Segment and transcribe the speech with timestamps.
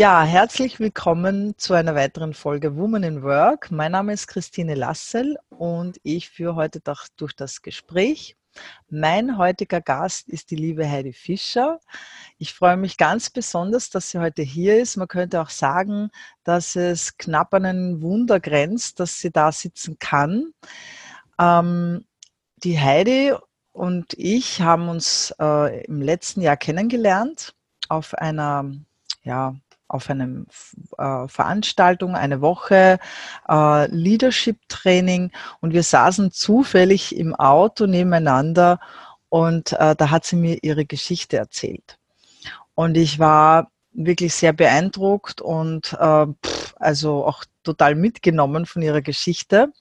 [0.00, 3.70] Ja, herzlich willkommen zu einer weiteren Folge Woman in Work.
[3.70, 6.80] Mein Name ist Christine Lassel und ich führe heute
[7.18, 8.34] durch das Gespräch.
[8.88, 11.80] Mein heutiger Gast ist die liebe Heidi Fischer.
[12.38, 14.96] Ich freue mich ganz besonders, dass sie heute hier ist.
[14.96, 16.08] Man könnte auch sagen,
[16.44, 20.54] dass es knapp an ein Wunder grenzt, dass sie da sitzen kann.
[21.38, 22.06] Ähm,
[22.64, 23.34] die Heidi
[23.72, 27.54] und ich haben uns äh, im letzten Jahr kennengelernt
[27.90, 28.64] auf einer
[29.24, 29.56] ja,
[29.90, 30.44] auf einer
[30.98, 32.98] äh, Veranstaltung, eine Woche
[33.48, 38.78] äh, Leadership Training und wir saßen zufällig im Auto nebeneinander
[39.28, 41.98] und äh, da hat sie mir ihre Geschichte erzählt.
[42.74, 49.02] Und ich war wirklich sehr beeindruckt und äh, pff, also auch total mitgenommen von ihrer
[49.02, 49.72] Geschichte.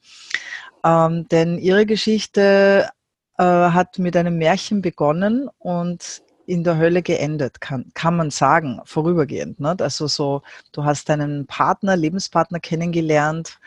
[0.83, 2.89] Ähm, denn ihre Geschichte
[3.37, 8.81] äh, hat mit einem Märchen begonnen und in der Hölle geendet, kann, kann man sagen,
[8.83, 9.59] vorübergehend.
[9.59, 9.75] Ne?
[9.79, 13.59] Also so, du hast deinen Partner, Lebenspartner kennengelernt,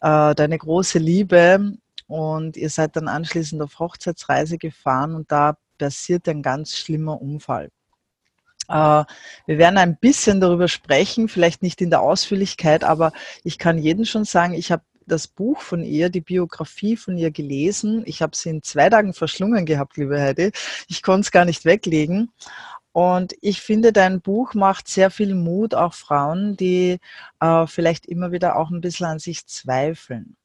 [0.00, 1.74] äh, deine große Liebe
[2.06, 7.70] und ihr seid dann anschließend auf Hochzeitsreise gefahren und da passiert ein ganz schlimmer Unfall.
[8.68, 9.04] Äh,
[9.46, 13.12] wir werden ein bisschen darüber sprechen, vielleicht nicht in der Ausführlichkeit, aber
[13.44, 17.30] ich kann jedem schon sagen, ich habe das Buch von ihr, die Biografie von ihr
[17.30, 18.02] gelesen.
[18.06, 20.52] Ich habe sie in zwei Tagen verschlungen gehabt, liebe Heidi.
[20.88, 22.30] Ich konnte es gar nicht weglegen.
[22.92, 26.98] Und ich finde, dein Buch macht sehr viel Mut, auch Frauen, die
[27.40, 30.36] äh, vielleicht immer wieder auch ein bisschen an sich zweifeln.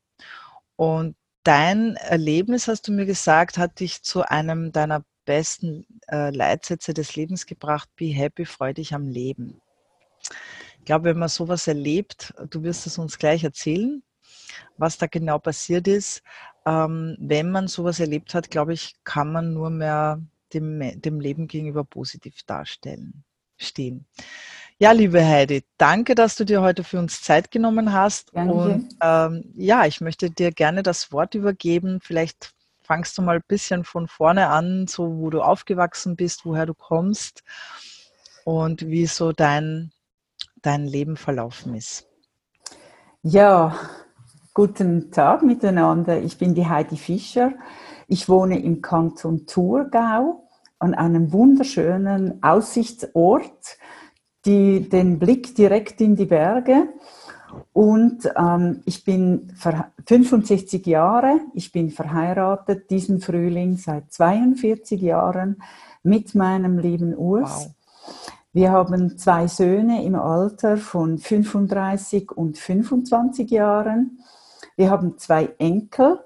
[0.75, 6.93] Und dein Erlebnis, hast du mir gesagt, hat dich zu einem deiner besten äh, Leitsätze
[6.93, 9.61] des Lebens gebracht, be happy, freu dich am Leben.
[10.79, 14.03] Ich glaube, wenn man sowas erlebt, du wirst es uns gleich erzählen,
[14.77, 16.23] was da genau passiert ist.
[16.65, 20.21] Ähm, wenn man sowas erlebt hat, glaube ich, kann man nur mehr
[20.53, 23.23] dem, dem Leben gegenüber positiv darstellen,
[23.57, 24.05] stehen.
[24.77, 28.31] Ja, liebe Heidi, danke, dass du dir heute für uns Zeit genommen hast.
[28.33, 28.53] Danke.
[28.53, 31.99] Und ähm, ja, ich möchte dir gerne das Wort übergeben.
[32.01, 36.65] Vielleicht fangst du mal ein bisschen von vorne an, so wo du aufgewachsen bist, woher
[36.65, 37.43] du kommst
[38.43, 39.91] und wie so dein,
[40.61, 42.07] dein Leben verlaufen ist.
[43.21, 43.77] Ja,
[44.55, 46.21] Guten Tag miteinander.
[46.21, 47.53] Ich bin die Heidi Fischer.
[48.07, 50.47] Ich wohne im Kanton Thurgau
[50.77, 53.79] an einem wunderschönen Aussichtsort,
[54.45, 56.89] die, den Blick direkt in die Berge.
[57.71, 59.51] Und ähm, ich bin
[60.05, 65.63] 65 Jahre, ich bin verheiratet diesen Frühling seit 42 Jahren
[66.03, 67.65] mit meinem lieben Urs.
[67.65, 67.71] Wow.
[68.53, 74.19] Wir haben zwei Söhne im Alter von 35 und 25 Jahren.
[74.75, 76.19] Wir haben zwei Enkel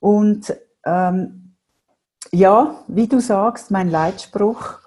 [0.00, 1.54] und ähm,
[2.32, 4.80] ja, wie du sagst, mein Leitspruch,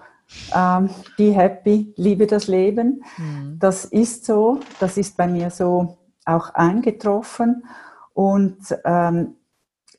[0.55, 3.03] ähm, be happy, liebe das Leben.
[3.17, 3.57] Mhm.
[3.59, 7.65] Das ist so, das ist bei mir so auch eingetroffen.
[8.13, 9.35] Und ähm,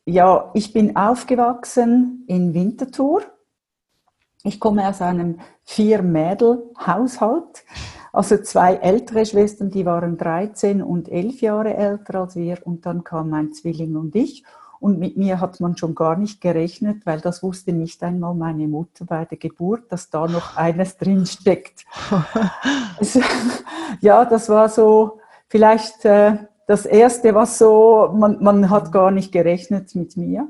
[0.04, 3.22] ja, ich bin aufgewachsen in Winterthur.
[4.44, 7.65] Ich komme aus einem Vier-Mädel-Haushalt.
[8.12, 13.04] Also zwei ältere Schwestern, die waren 13 und 11 Jahre älter als wir und dann
[13.04, 14.44] kam mein Zwilling und ich.
[14.80, 18.68] Und mit mir hat man schon gar nicht gerechnet, weil das wusste nicht einmal meine
[18.68, 21.86] Mutter bei der Geburt, dass da noch eines drin steckt.
[22.98, 23.20] also,
[24.00, 26.36] ja, das war so vielleicht äh,
[26.66, 30.48] das Erste, was so, man, man hat gar nicht gerechnet mit mir.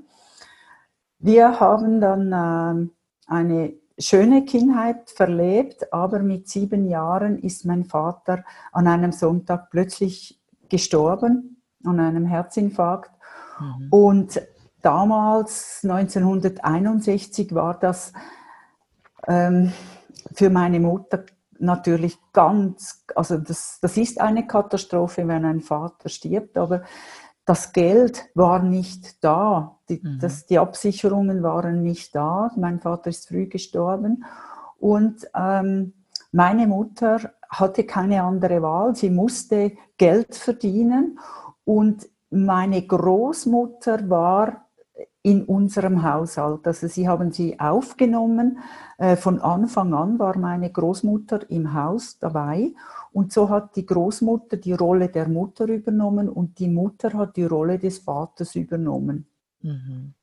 [1.18, 2.88] Wir haben dann äh,
[3.26, 10.40] eine schöne Kindheit verlebt, aber mit sieben Jahren ist mein Vater an einem Sonntag plötzlich
[10.68, 13.10] gestorben, an einem Herzinfarkt.
[13.60, 13.88] Mhm.
[13.90, 14.42] Und
[14.80, 18.12] damals, 1961, war das
[19.26, 19.72] ähm,
[20.34, 21.24] für meine Mutter
[21.58, 26.82] natürlich ganz, also das, das ist eine Katastrophe, wenn ein Vater stirbt, aber
[27.44, 30.18] das Geld war nicht da, die, mhm.
[30.20, 32.50] das, die Absicherungen waren nicht da.
[32.56, 34.24] Mein Vater ist früh gestorben
[34.78, 35.92] und ähm,
[36.32, 38.96] meine Mutter hatte keine andere Wahl.
[38.96, 41.18] Sie musste Geld verdienen
[41.64, 44.66] und meine Großmutter war
[45.22, 46.66] in unserem Haushalt.
[46.66, 48.58] Also sie haben sie aufgenommen.
[48.98, 52.72] Äh, von Anfang an war meine Großmutter im Haus dabei
[53.12, 57.44] und so hat die Großmutter die Rolle der Mutter übernommen und die Mutter hat die
[57.44, 59.26] Rolle des Vaters übernommen.
[59.62, 60.14] Mhm.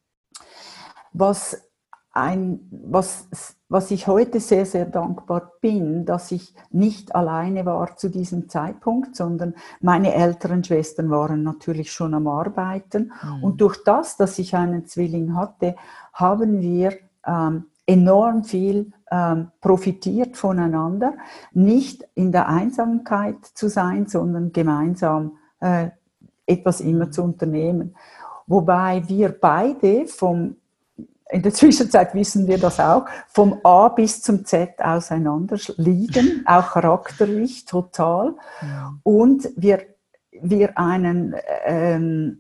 [1.14, 1.70] Was,
[2.12, 3.28] ein, was,
[3.68, 9.16] was ich heute sehr, sehr dankbar bin, dass ich nicht alleine war zu diesem Zeitpunkt,
[9.16, 13.12] sondern meine älteren Schwestern waren natürlich schon am Arbeiten.
[13.24, 13.44] Mhm.
[13.44, 15.76] Und durch das, dass ich einen Zwilling hatte,
[16.14, 16.94] haben wir
[17.26, 21.14] ähm, enorm viel ähm, profitiert voneinander,
[21.54, 25.90] nicht in der Einsamkeit zu sein, sondern gemeinsam äh,
[26.46, 27.12] etwas immer mhm.
[27.12, 27.96] zu unternehmen.
[28.50, 30.56] Wobei wir beide vom
[31.32, 36.72] in der Zwischenzeit wissen wir das auch, vom A bis zum Z auseinander liegen, auch
[36.72, 38.36] charakterlich total.
[38.62, 38.96] Ja.
[39.04, 39.86] Und wir,
[40.32, 41.36] wir einen
[41.66, 42.40] ähm,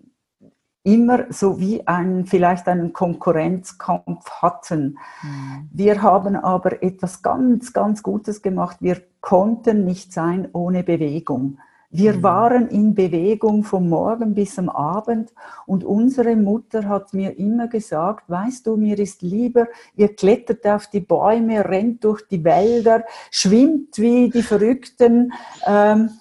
[0.84, 4.98] immer so wie einen, vielleicht einen Konkurrenzkampf hatten.
[5.22, 5.70] Mhm.
[5.72, 8.78] Wir haben aber etwas ganz, ganz Gutes gemacht.
[8.80, 11.60] Wir konnten nicht sein ohne Bewegung.
[11.92, 12.24] Wir mhm.
[12.24, 15.34] waren in Bewegung vom Morgen bis am Abend
[15.66, 20.88] und unsere Mutter hat mir immer gesagt, weißt du, mir ist lieber, ihr klettert auf
[20.88, 25.34] die Bäume, rennt durch die Wälder, schwimmt wie die Verrückten,
[25.66, 26.12] ähm,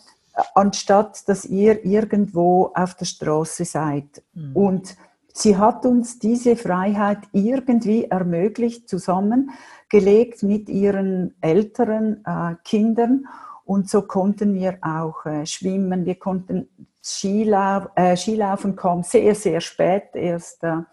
[0.54, 4.22] anstatt dass ihr irgendwo auf der Straße seid.
[4.32, 4.56] Mhm.
[4.56, 4.96] Und
[5.34, 13.26] sie hat uns diese Freiheit irgendwie ermöglicht, zusammengelegt mit ihren älteren äh, Kindern.
[13.68, 16.70] Und so konnten wir auch äh, schwimmen, wir konnten
[17.02, 20.64] Skilauf, äh, Skilaufen kam sehr, sehr spät erst.
[20.64, 20.84] Äh,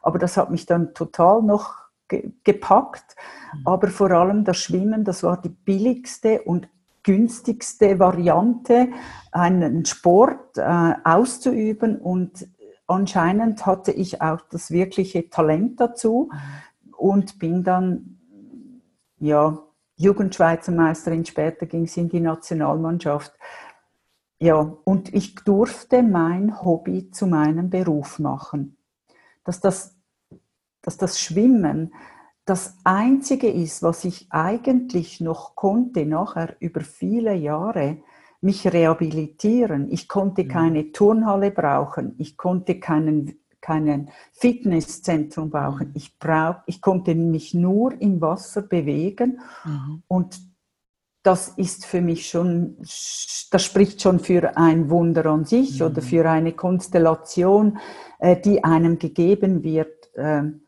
[0.00, 1.74] aber das hat mich dann total noch
[2.08, 3.16] ge gepackt.
[3.52, 3.66] Mhm.
[3.66, 6.70] Aber vor allem das Schwimmen, das war die billigste und
[7.02, 8.88] günstigste Variante,
[9.30, 11.98] einen Sport äh, auszuüben.
[11.98, 12.48] Und
[12.86, 16.94] anscheinend hatte ich auch das wirkliche Talent dazu mhm.
[16.94, 18.18] und bin dann
[19.18, 19.58] ja
[20.02, 23.32] Jugendschweizer Meisterin, später ging es in die Nationalmannschaft.
[24.40, 28.76] Ja, und ich durfte mein Hobby zu meinem Beruf machen.
[29.44, 29.96] Dass das,
[30.82, 31.94] dass das Schwimmen
[32.44, 37.98] das Einzige ist, was ich eigentlich noch konnte, nachher über viele Jahre,
[38.40, 39.88] mich rehabilitieren.
[39.88, 40.48] Ich konnte mhm.
[40.48, 45.92] keine Turnhalle brauchen, ich konnte keinen keinen Fitnesszentrum brauchen.
[45.94, 50.02] Ich, brauch, ich konnte mich nur im Wasser bewegen mhm.
[50.08, 50.38] und
[51.22, 55.86] das ist für mich schon, das spricht schon für ein Wunder an sich mhm.
[55.86, 57.78] oder für eine Konstellation,
[58.18, 60.10] äh, die einem gegeben wird.
[60.16, 60.66] Ähm,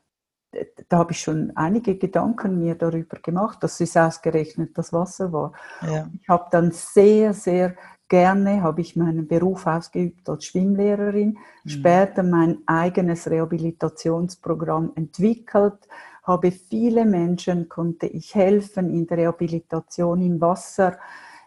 [0.87, 5.51] da habe ich schon einige Gedanken mir darüber gemacht, dass es ausgerechnet das Wasser war.
[5.81, 6.09] Ja.
[6.21, 7.75] Ich habe dann sehr, sehr
[8.07, 11.69] gerne habe ich meinen Beruf ausgeübt als Schwimmlehrerin, mhm.
[11.69, 15.87] später mein eigenes Rehabilitationsprogramm entwickelt,
[16.23, 20.97] habe viele Menschen, konnte ich helfen in der Rehabilitation im Wasser.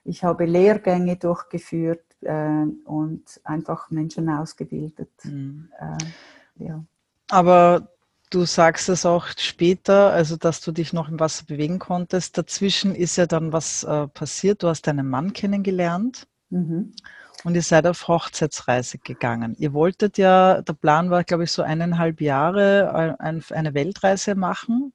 [0.04, 5.10] Ich habe Lehrgänge durchgeführt äh, und einfach Menschen ausgebildet.
[5.24, 5.68] Mhm.
[5.78, 6.84] Äh, ja.
[7.30, 7.88] Aber
[8.30, 12.38] du sagst es auch später, also dass du dich noch im Wasser bewegen konntest.
[12.38, 14.62] Dazwischen ist ja dann was äh, passiert.
[14.62, 16.26] Du hast deinen Mann kennengelernt.
[16.50, 16.92] Mhm.
[17.44, 19.54] Und ihr seid auf Hochzeitsreise gegangen.
[19.58, 24.92] Ihr wolltet ja, der Plan war, glaube ich, so eineinhalb Jahre eine Weltreise machen.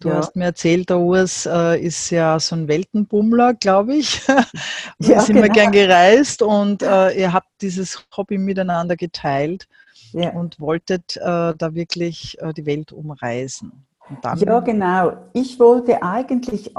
[0.00, 0.14] Du ja.
[0.14, 4.20] hast mir erzählt, der Urs äh, ist ja so ein Weltenbummler, glaube ich.
[5.00, 5.52] ja, sind genau.
[5.52, 9.66] gern gereist und äh, ihr habt dieses Hobby miteinander geteilt
[10.12, 10.30] ja.
[10.30, 11.20] und wolltet äh,
[11.58, 13.87] da wirklich äh, die Welt umreisen
[14.36, 15.12] ja, genau.
[15.32, 16.74] Ich wollte eigentlich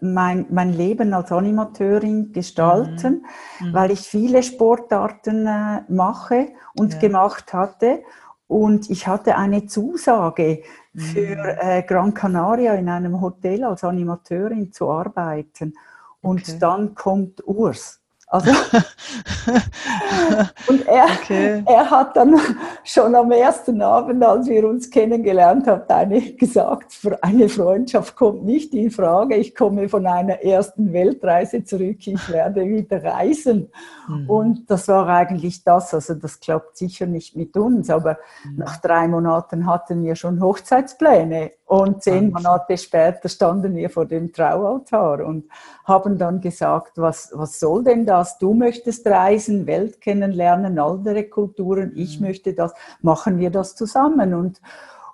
[0.00, 3.24] mein, mein Leben als Animateurin gestalten,
[3.60, 3.68] mhm.
[3.68, 3.74] mhm.
[3.74, 6.98] weil ich viele Sportarten äh, mache und ja.
[7.00, 8.02] gemacht hatte.
[8.46, 10.62] Und ich hatte eine Zusage
[10.94, 11.58] für mhm.
[11.60, 15.74] äh, Gran Canaria in einem Hotel als Animateurin zu arbeiten.
[16.20, 16.58] Und okay.
[16.58, 17.97] dann kommt Urs.
[18.30, 18.50] Also,
[20.68, 21.62] und er, okay.
[21.64, 22.38] er hat dann
[22.84, 28.90] schon am ersten Abend, als wir uns kennengelernt haben, gesagt, eine Freundschaft kommt nicht in
[28.90, 29.36] Frage.
[29.36, 33.70] Ich komme von einer ersten Weltreise zurück, ich werde wieder reisen.
[34.08, 34.28] Mhm.
[34.28, 35.94] Und das war eigentlich das.
[35.94, 38.58] Also das klappt sicher nicht mit uns, aber mhm.
[38.58, 41.52] nach drei Monaten hatten wir schon Hochzeitspläne.
[41.68, 45.44] Und zehn Monate später standen wir vor dem Traualtar und
[45.84, 48.38] haben dann gesagt, was, was soll denn das?
[48.38, 52.26] Du möchtest reisen, Welt kennenlernen, andere Kulturen, ich mhm.
[52.26, 54.34] möchte das, machen wir das zusammen.
[54.34, 54.60] Und,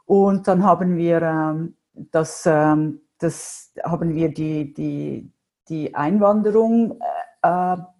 [0.06, 5.30] und dann haben wir ähm, das, ähm, das haben wir die, die,
[5.68, 7.23] die Einwanderung äh,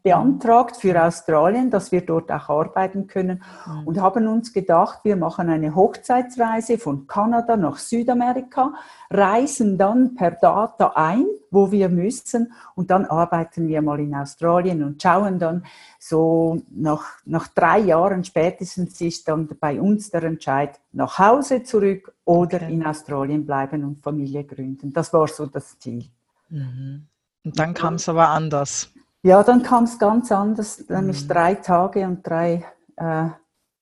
[0.03, 3.87] beantragt für Australien, dass wir dort auch arbeiten können mhm.
[3.87, 8.73] und haben uns gedacht, wir machen eine Hochzeitsreise von Kanada nach Südamerika,
[9.11, 14.83] reisen dann per Data ein, wo wir müssen und dann arbeiten wir mal in Australien
[14.83, 15.65] und schauen dann
[15.99, 22.15] so nach, nach drei Jahren spätestens ist dann bei uns der Entscheid nach Hause zurück
[22.25, 22.73] oder okay.
[22.73, 24.93] in Australien bleiben und Familie gründen.
[24.93, 26.07] Das war so das Ziel.
[26.49, 27.07] Mhm.
[27.45, 28.94] Und dann kam es aber anders.
[29.25, 31.29] Ja, dann kam es ganz anders, nämlich mhm.
[31.29, 32.63] drei Tage und drei
[32.97, 33.29] äh,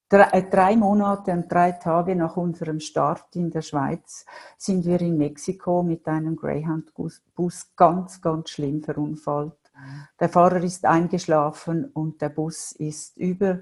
[0.07, 4.25] drei, äh, drei, Monate und drei Tage nach unserem Start in der Schweiz
[4.57, 9.57] sind wir in Mexiko mit einem Greyhound-Bus ganz, ganz schlimm verunfallt.
[9.75, 10.07] Mhm.
[10.17, 13.59] Der Fahrer ist eingeschlafen und der Bus ist über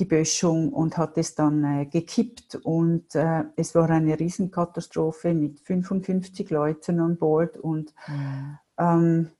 [0.00, 5.60] die Böschung und hat es dann äh, gekippt und äh, es war eine Riesenkatastrophe mit
[5.60, 8.58] 55 Leuten an Bord und mhm.
[8.76, 9.30] ähm,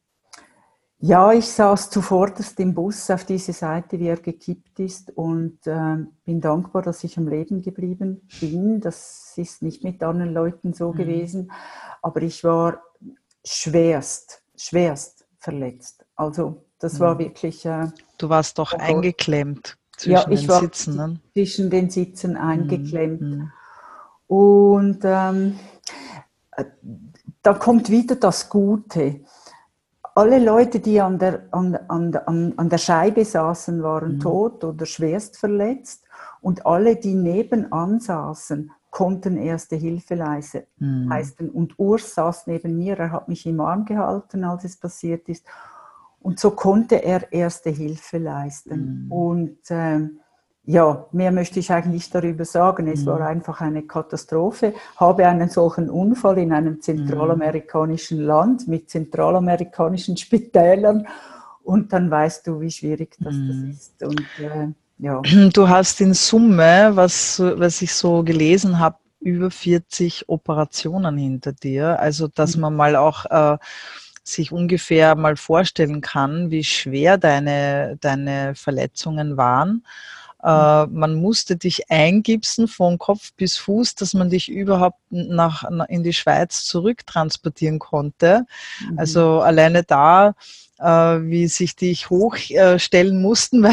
[1.04, 5.97] ja, ich saß zuvorderst im Bus auf diese Seite, wie er gekippt ist und äh,
[6.25, 8.80] bin dankbar, dass ich am Leben geblieben bin.
[8.80, 10.97] Das ist nicht mit anderen Leuten so mhm.
[10.97, 11.52] gewesen,
[12.02, 12.80] aber ich war
[13.44, 16.06] schwerst, schwerst verletzt.
[16.14, 17.00] Also das mhm.
[17.00, 17.66] war wirklich.
[17.66, 20.97] Äh, du warst doch oh eingeklemmt zwischen ja, ich den war Sitzen.
[20.97, 21.21] Ne?
[21.32, 23.23] Zwischen den Sitzen eingeklemmt.
[23.23, 23.52] Mhm.
[24.28, 25.59] Und ähm,
[26.52, 26.64] äh,
[27.42, 29.25] da kommt wieder das Gute
[30.14, 34.21] alle Leute, die an der, an, an, an der Scheibe saßen, waren mhm.
[34.21, 36.04] tot oder schwerst verletzt.
[36.40, 40.64] Und alle, die nebenan saßen, konnten erste Hilfe leisten.
[40.78, 41.50] Mhm.
[41.54, 45.47] Und Urs saß neben mir, er hat mich im Arm gehalten, als es passiert ist.
[46.21, 49.07] Und so konnte er erste Hilfe leisten.
[49.07, 49.12] Mhm.
[49.12, 50.09] Und äh,
[50.64, 52.87] ja, mehr möchte ich eigentlich darüber sagen.
[52.87, 53.07] Es mhm.
[53.07, 54.75] war einfach eine Katastrophe.
[54.97, 58.26] Habe einen solchen Unfall in einem zentralamerikanischen mhm.
[58.26, 61.07] Land mit zentralamerikanischen Spitälern
[61.64, 63.49] und dann weißt du, wie schwierig das, mhm.
[63.49, 64.02] das ist.
[64.02, 65.21] Und, äh, ja.
[65.52, 71.99] Du hast in Summe, was, was ich so gelesen habe, über 40 Operationen hinter dir.
[71.99, 73.59] Also, dass man mal auch äh,
[74.25, 79.85] sich ungefähr mal vorstellen kann, wie schwer deine, deine Verletzungen waren.
[80.43, 86.03] Äh, man musste dich eingipsen von Kopf bis Fuß, dass man dich überhaupt nach, in
[86.03, 88.45] die Schweiz zurücktransportieren konnte.
[88.81, 88.99] Mhm.
[88.99, 90.35] Also alleine da,
[90.79, 93.73] äh, wie sich dich hochstellen äh, mussten, weil,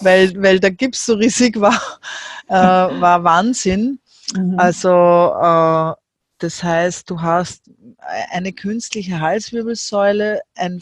[0.00, 1.80] weil, weil der Gips so riesig war,
[2.46, 3.98] war Wahnsinn.
[4.36, 4.58] Mhm.
[4.58, 5.96] Also
[6.38, 7.70] das heißt, du hast
[8.30, 10.80] eine künstliche Halswirbelsäule, ein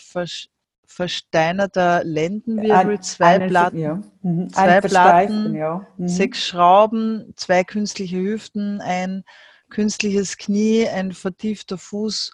[0.99, 4.03] versteinerter Lendenwirbel, zwei Platten, ja.
[4.23, 4.51] mhm.
[4.51, 5.87] zwei Platten ja.
[5.97, 6.09] mhm.
[6.09, 9.23] sechs Schrauben, zwei künstliche Hüften, ein
[9.71, 12.33] künstliches Knie, ein vertiefter Fuß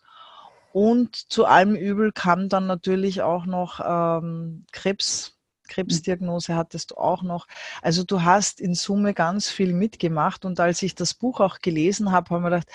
[0.72, 5.36] und zu allem Übel kam dann natürlich auch noch ähm, Krebs.
[5.68, 7.46] Krebsdiagnose hattest du auch noch.
[7.82, 12.12] Also du hast in Summe ganz viel mitgemacht und als ich das Buch auch gelesen
[12.12, 12.68] habe, habe ich mir gedacht,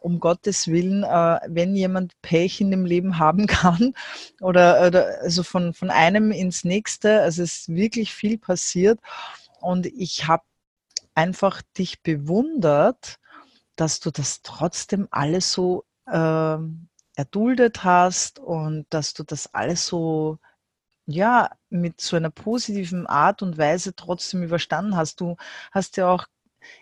[0.00, 3.94] um Gottes Willen, äh, wenn jemand Pech in dem Leben haben kann
[4.40, 9.00] oder, oder also von, von einem ins nächste, also es ist wirklich viel passiert
[9.60, 10.44] und ich habe
[11.14, 13.16] einfach dich bewundert,
[13.74, 16.58] dass du das trotzdem alles so äh,
[17.16, 20.38] erduldet hast und dass du das alles so
[21.06, 25.20] ja, mit so einer positiven Art und Weise trotzdem überstanden hast.
[25.20, 25.36] Du
[25.72, 26.26] hast ja auch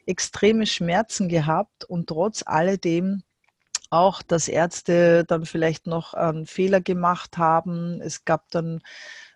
[0.06, 3.22] extreme Schmerzen gehabt und trotz alledem
[3.90, 8.00] auch, dass Ärzte dann vielleicht noch einen Fehler gemacht haben.
[8.00, 8.80] Es gab dann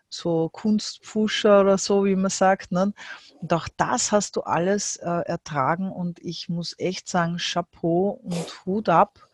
[0.08, 2.72] so Kunstpfuscher oder so, wie man sagt.
[2.72, 2.92] Ne?
[3.40, 8.66] Und auch das hast du alles äh, ertragen und ich muss echt sagen, Chapeau und
[8.66, 9.27] Hut ab.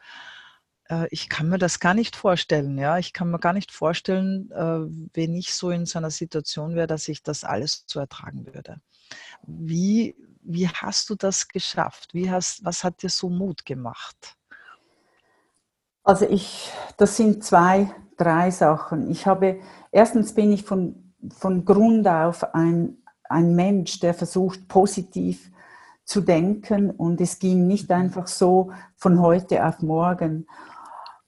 [0.88, 2.78] Äh, ich kann mir das gar nicht vorstellen.
[2.78, 6.74] Ja, ich kann mir gar nicht vorstellen, äh, wenn ich so in so einer Situation
[6.74, 8.80] wäre, dass ich das alles zu ertragen würde.
[9.42, 12.14] Wie, wie hast du das geschafft?
[12.14, 14.36] Wie hast, was hat dir so Mut gemacht?
[16.02, 19.10] Also ich, das sind zwei, drei Sachen.
[19.10, 19.60] Ich habe,
[19.90, 25.50] erstens bin ich von, von Grund auf ein, ein Mensch, der versucht, positiv
[26.04, 30.46] zu denken und es ging nicht einfach so von heute auf morgen.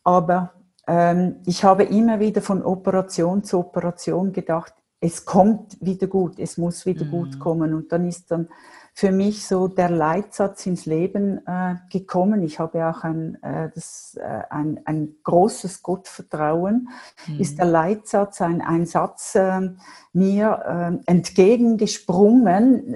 [0.06, 0.52] Aber
[0.86, 6.58] ähm, ich habe immer wieder von Operation zu Operation gedacht, es kommt wieder gut, es
[6.58, 7.10] muss wieder mhm.
[7.10, 7.74] gut kommen.
[7.74, 8.48] Und dann ist dann
[8.94, 12.44] für mich so der Leitsatz ins Leben äh, gekommen.
[12.44, 16.88] Ich habe auch ein, äh, das, äh, ein, ein großes Gottvertrauen.
[17.26, 17.40] Mhm.
[17.40, 19.70] Ist der Leitsatz ein, ein Satz äh,
[20.12, 22.94] mir äh, entgegengesprungen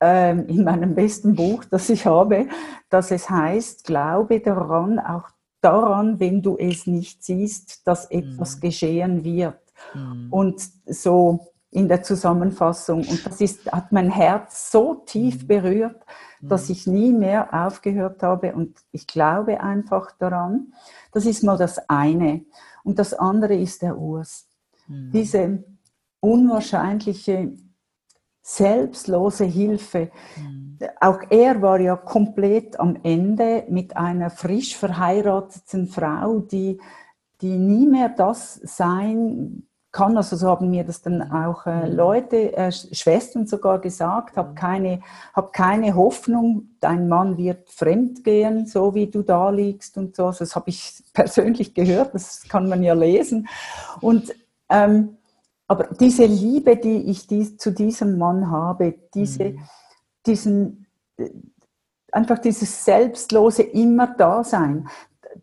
[0.00, 2.46] äh, in meinem besten Buch, das ich habe,
[2.90, 5.34] dass es heißt, glaube daran, auch
[5.64, 8.60] daran, wenn du es nicht siehst, dass etwas mhm.
[8.60, 9.58] geschehen wird.
[9.94, 10.28] Mhm.
[10.30, 13.00] Und so in der Zusammenfassung.
[13.00, 15.46] Und das ist, hat mein Herz so tief mhm.
[15.48, 16.04] berührt,
[16.40, 16.72] dass mhm.
[16.72, 18.54] ich nie mehr aufgehört habe.
[18.54, 20.72] Und ich glaube einfach daran.
[21.12, 22.44] Das ist mal das eine.
[22.84, 24.46] Und das andere ist der Urs.
[24.86, 25.10] Mhm.
[25.12, 25.64] Diese
[26.20, 27.52] unwahrscheinliche
[28.46, 30.10] selbstlose Hilfe.
[30.36, 30.78] Mhm.
[31.00, 36.78] Auch er war ja komplett am Ende mit einer frisch verheirateten Frau, die,
[37.40, 41.96] die nie mehr das sein kann, also so haben mir das dann auch äh, mhm.
[41.96, 45.00] Leute, äh, Schwestern sogar gesagt, hab keine,
[45.32, 50.26] hab keine Hoffnung, dein Mann wird fremd gehen, so wie du da liegst und so.
[50.26, 53.48] Also das habe ich persönlich gehört, das kann man ja lesen.
[54.00, 54.34] Und
[54.68, 55.16] ähm,
[55.66, 59.60] aber diese Liebe, die ich die, zu diesem Mann habe, diese, mhm.
[60.26, 61.30] diesen, äh,
[62.12, 64.88] einfach dieses selbstlose Immer-Dasein,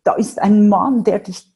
[0.04, 1.52] da ist ein Mann, der dich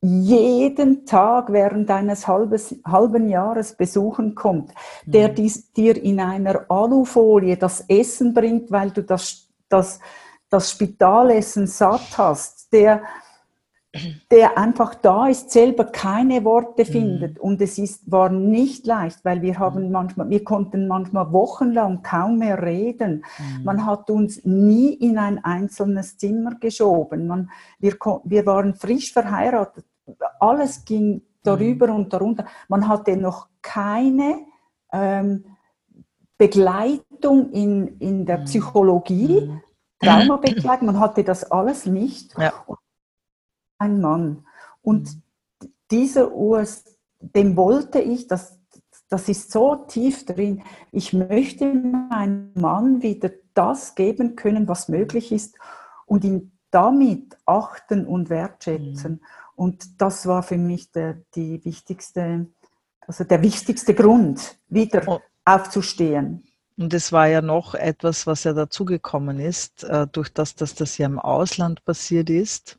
[0.00, 4.72] jeden Tag während eines halbes, halben Jahres besuchen kommt,
[5.04, 5.34] der mhm.
[5.34, 9.98] dies, dir in einer Alufolie das Essen bringt, weil du das, das,
[10.48, 13.02] das Spitalessen satt hast, der,
[14.30, 16.86] der einfach da ist, selber keine Worte mhm.
[16.86, 17.38] findet.
[17.38, 19.92] Und es ist, war nicht leicht, weil wir haben mhm.
[19.92, 23.24] manchmal, wir konnten manchmal wochenlang kaum mehr reden.
[23.38, 23.64] Mhm.
[23.64, 27.26] Man hat uns nie in ein einzelnes Zimmer geschoben.
[27.26, 29.84] Man, wir, wir waren frisch verheiratet.
[30.40, 31.94] Alles ging darüber mhm.
[31.94, 32.44] und darunter.
[32.68, 34.46] Man hatte noch keine
[34.92, 35.44] ähm,
[36.36, 38.44] Begleitung in, in der mhm.
[38.44, 39.60] Psychologie, mhm.
[40.00, 40.86] Traumabegleitung.
[40.86, 42.36] Man hatte das alles nicht.
[42.38, 42.52] Ja
[43.78, 44.44] ein Mann.
[44.82, 45.72] Und mhm.
[45.90, 46.84] dieser US,
[47.20, 48.58] dem wollte ich, das,
[49.08, 55.32] das ist so tief drin, ich möchte meinem Mann wieder das geben können, was möglich
[55.32, 55.56] ist
[56.06, 59.12] und ihn damit achten und wertschätzen.
[59.12, 59.20] Mhm.
[59.56, 62.46] Und das war für mich der, die wichtigste,
[63.00, 65.20] also der wichtigste Grund, wieder oh.
[65.44, 66.44] aufzustehen.
[66.76, 70.96] Und es war ja noch etwas, was ja dazugekommen ist, äh, durch das, dass das
[70.98, 72.78] ja im Ausland passiert ist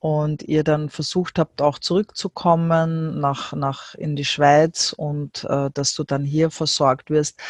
[0.00, 5.94] und ihr dann versucht habt, auch zurückzukommen nach, nach in die Schweiz und äh, dass
[5.94, 7.40] du dann hier versorgt wirst.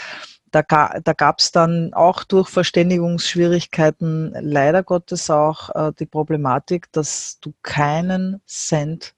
[0.51, 6.91] Da, ga, da gab es dann auch durch Verständigungsschwierigkeiten leider Gottes auch äh, die Problematik,
[6.93, 9.15] dass du keinen Cent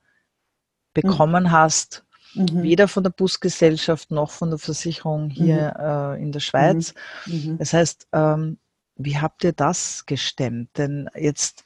[0.93, 1.51] bekommen mhm.
[1.53, 2.64] hast, mhm.
[2.64, 5.85] weder von der Busgesellschaft noch von der Versicherung hier mhm.
[5.85, 6.95] äh, in der Schweiz.
[7.27, 7.53] Mhm.
[7.53, 7.59] Mhm.
[7.59, 8.59] Das heißt, ähm,
[8.97, 10.77] wie habt ihr das gestemmt?
[10.77, 11.64] Denn jetzt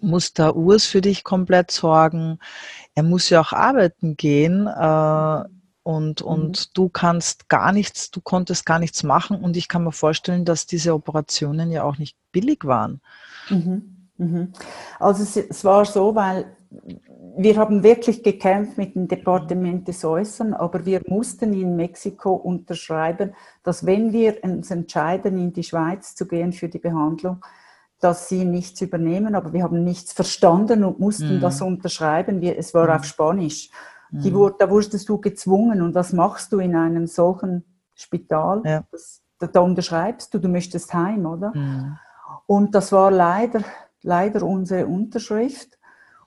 [0.00, 2.38] muss der Urs für dich komplett sorgen.
[2.94, 5.44] Er muss ja auch arbeiten gehen äh,
[5.82, 6.26] und, mhm.
[6.26, 10.44] und du kannst gar nichts, du konntest gar nichts machen und ich kann mir vorstellen,
[10.44, 13.00] dass diese Operationen ja auch nicht billig waren.
[13.48, 14.08] Mhm.
[14.20, 14.52] Mhm.
[14.98, 16.54] Also es, es, war so, weil
[17.36, 23.34] wir haben wirklich gekämpft mit dem Departement des Äußeren, aber wir mussten in Mexiko unterschreiben,
[23.62, 27.42] dass wenn wir uns entscheiden, in die Schweiz zu gehen für die Behandlung,
[28.00, 31.40] dass sie nichts übernehmen, aber wir haben nichts verstanden und mussten mhm.
[31.40, 32.40] das unterschreiben.
[32.40, 32.92] Wir, es war mhm.
[32.92, 33.70] auf Spanisch.
[34.10, 34.54] Die, mhm.
[34.58, 35.82] da wurdest du gezwungen.
[35.82, 38.62] Und was machst du in einem solchen Spital?
[38.64, 38.84] Ja.
[38.90, 41.52] Das, da, da, unterschreibst du, du möchtest heim, oder?
[41.54, 41.98] Mhm.
[42.46, 43.62] Und das war leider,
[44.02, 45.78] leider unsere Unterschrift.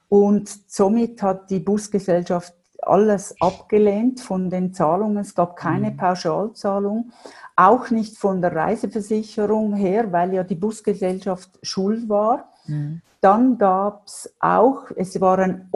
[0.08, 2.54] Und somit hat die Busgesellschaft
[2.88, 5.18] alles abgelehnt von den Zahlungen.
[5.18, 5.98] Es gab keine mhm.
[5.98, 7.12] Pauschalzahlung
[7.56, 12.52] auch nicht von der Reiseversicherung her, weil ja die Busgesellschaft schuld war.
[12.66, 13.02] Mhm.
[13.22, 15.70] Dann gab es auch, es war ein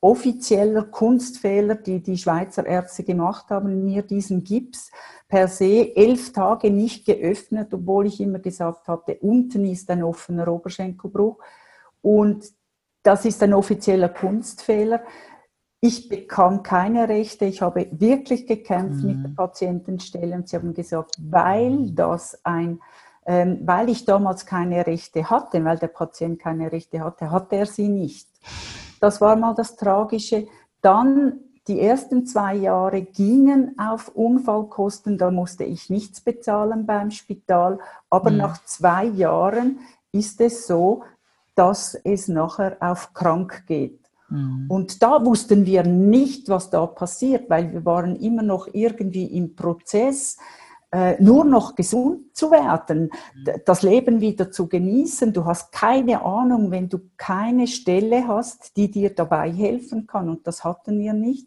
[0.00, 4.90] offizieller Kunstfehler, die die Schweizer Ärzte gemacht haben, mir diesen Gips
[5.28, 10.48] per se elf Tage nicht geöffnet, obwohl ich immer gesagt hatte, unten ist ein offener
[10.48, 11.38] Oberschenkelbruch.
[12.02, 12.50] Und
[13.02, 15.02] das ist ein offizieller Kunstfehler.
[15.80, 17.46] Ich bekam keine Rechte.
[17.46, 19.08] Ich habe wirklich gekämpft mhm.
[19.08, 22.80] mit der Patientenstelle und sie haben gesagt, weil das ein,
[23.24, 27.66] ähm, weil ich damals keine Rechte hatte, weil der Patient keine Rechte hatte, hatte er
[27.66, 28.28] sie nicht.
[29.00, 30.46] Das war mal das Tragische.
[30.82, 37.78] Dann die ersten zwei Jahre gingen auf Unfallkosten, da musste ich nichts bezahlen beim Spital,
[38.10, 38.38] aber mhm.
[38.38, 39.78] nach zwei Jahren
[40.12, 41.04] ist es so,
[41.54, 43.99] dass es nachher auf krank geht.
[44.30, 44.66] Mhm.
[44.68, 49.54] Und da wussten wir nicht, was da passiert, weil wir waren immer noch irgendwie im
[49.54, 50.38] Prozess,
[50.92, 53.50] äh, nur noch gesund zu werden, mhm.
[53.64, 55.32] das Leben wieder zu genießen.
[55.32, 60.28] Du hast keine Ahnung, wenn du keine Stelle hast, die dir dabei helfen kann.
[60.28, 61.46] Und das hatten wir nicht.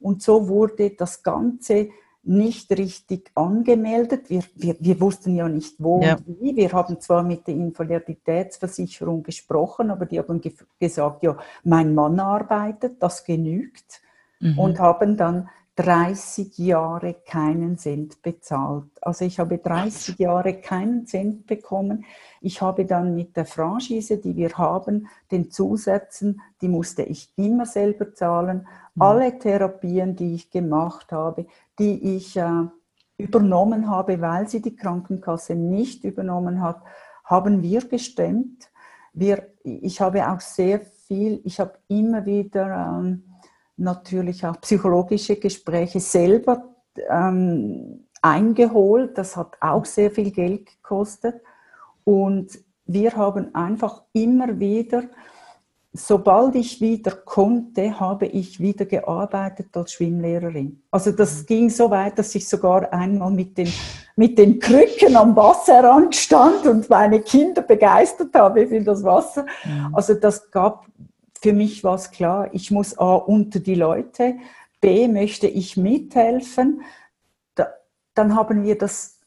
[0.00, 1.88] Und so wurde das Ganze
[2.28, 4.28] nicht richtig angemeldet.
[4.28, 6.14] Wir, wir, wir wussten ja nicht, wo ja.
[6.14, 6.54] und wie.
[6.54, 12.20] Wir haben zwar mit der Invaliditätsversicherung gesprochen, aber die haben ge gesagt, ja, mein Mann
[12.20, 14.02] arbeitet, das genügt.
[14.40, 14.58] Mhm.
[14.58, 18.90] Und haben dann 30 Jahre keinen Cent bezahlt.
[19.00, 22.04] Also ich habe 30 Jahre keinen Cent bekommen.
[22.40, 27.64] Ich habe dann mit der Franchise, die wir haben, den Zusätzen, die musste ich immer
[27.64, 28.66] selber zahlen.
[28.96, 29.02] Mhm.
[29.02, 31.46] Alle Therapien, die ich gemacht habe,
[31.78, 32.64] die ich äh,
[33.16, 36.82] übernommen habe, weil sie die Krankenkasse nicht übernommen hat,
[37.22, 38.68] haben wir gestemmt.
[39.12, 43.27] Wir, ich habe auch sehr viel, ich habe immer wieder ähm,
[43.78, 46.64] natürlich auch psychologische Gespräche selber
[47.10, 49.16] ähm, eingeholt.
[49.16, 51.36] Das hat auch sehr viel Geld gekostet.
[52.04, 55.04] Und wir haben einfach immer wieder,
[55.92, 60.82] sobald ich wieder konnte, habe ich wieder gearbeitet als Schwimmlehrerin.
[60.90, 61.46] Also das mhm.
[61.46, 63.72] ging so weit, dass ich sogar einmal mit den,
[64.16, 69.44] mit den Krücken am Wasserrand stand und meine Kinder begeistert habe für das Wasser.
[69.64, 69.94] Mhm.
[69.94, 70.86] Also das gab
[71.40, 74.34] für mich was klar, ich muss A unter die Leute,
[74.80, 76.82] B möchte ich mithelfen.
[77.54, 77.68] Da,
[78.14, 79.20] dann haben wir das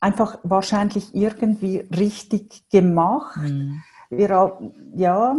[0.00, 3.40] einfach wahrscheinlich irgendwie richtig gemacht.
[3.40, 3.82] Mhm.
[4.10, 4.58] Wir,
[4.94, 5.36] ja,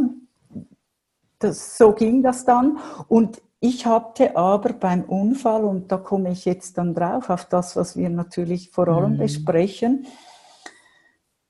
[1.40, 2.80] das, so ging das dann.
[3.08, 7.76] Und ich hatte aber beim Unfall, und da komme ich jetzt dann drauf, auf das,
[7.76, 9.18] was wir natürlich vor allem mhm.
[9.20, 10.06] besprechen,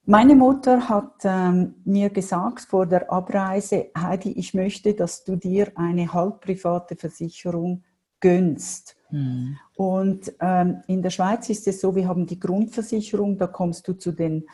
[0.05, 5.71] meine Mutter hat ähm, mir gesagt vor der Abreise, Heidi, ich möchte, dass du dir
[5.75, 7.83] eine halbprivate Versicherung
[8.19, 8.95] gönnst.
[9.09, 9.57] Mhm.
[9.75, 13.93] Und ähm, in der Schweiz ist es so, wir haben die Grundversicherung, da kommst du
[13.93, 14.47] zu den,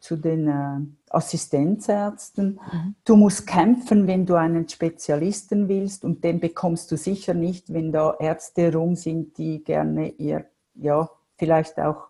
[0.00, 2.60] zu den äh, Assistenzärzten.
[2.72, 2.94] Mhm.
[3.04, 7.92] Du musst kämpfen, wenn du einen Spezialisten willst und den bekommst du sicher nicht, wenn
[7.92, 12.08] da Ärzte rum sind, die gerne ihr, ja, vielleicht auch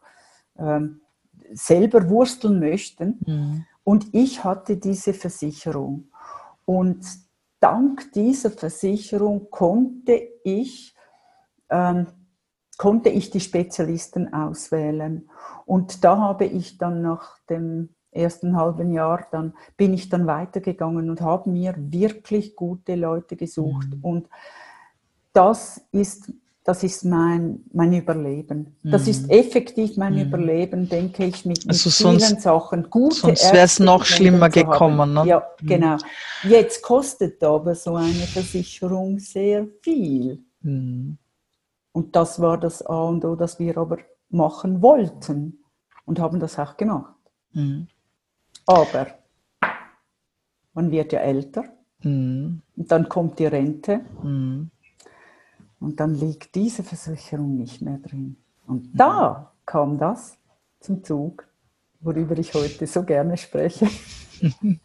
[0.58, 1.00] ähm,
[1.52, 3.18] selber wursteln möchten.
[3.26, 3.66] Mhm.
[3.84, 6.08] Und ich hatte diese Versicherung.
[6.64, 7.04] Und
[7.60, 10.94] dank dieser Versicherung konnte ich
[11.68, 12.06] ähm,
[12.78, 15.28] konnte ich die Spezialisten auswählen.
[15.66, 21.08] Und da habe ich dann nach dem ersten halben Jahr, dann bin ich dann weitergegangen
[21.08, 23.88] und habe mir wirklich gute Leute gesucht.
[23.88, 24.04] Mhm.
[24.04, 24.28] Und
[25.32, 26.32] das ist,
[26.64, 28.76] das ist mein, mein Überleben.
[28.84, 29.30] Das ist mhm.
[29.30, 30.20] effektiv mein mhm.
[30.20, 32.88] Überleben, denke ich, mit, also mit vielen Sachen.
[32.88, 35.12] Gute sonst wäre es noch schlimmer gekommen.
[35.12, 35.26] Ne?
[35.26, 35.66] Ja, mhm.
[35.66, 35.96] genau.
[36.44, 40.44] Jetzt kostet aber so eine Versicherung sehr viel.
[40.60, 41.18] Mhm.
[41.90, 43.98] Und das war das A und O, das wir aber
[44.30, 45.64] machen wollten
[46.04, 47.14] und haben das auch gemacht.
[47.52, 47.88] Mhm.
[48.66, 49.08] Aber
[50.74, 51.64] man wird ja älter
[52.04, 52.62] mhm.
[52.76, 54.00] und dann kommt die Rente.
[55.82, 58.36] Und dann liegt diese Versicherung nicht mehr drin.
[58.66, 60.38] Und da kam das
[60.80, 61.46] zum Zug,
[62.00, 63.88] worüber ich heute so gerne spreche.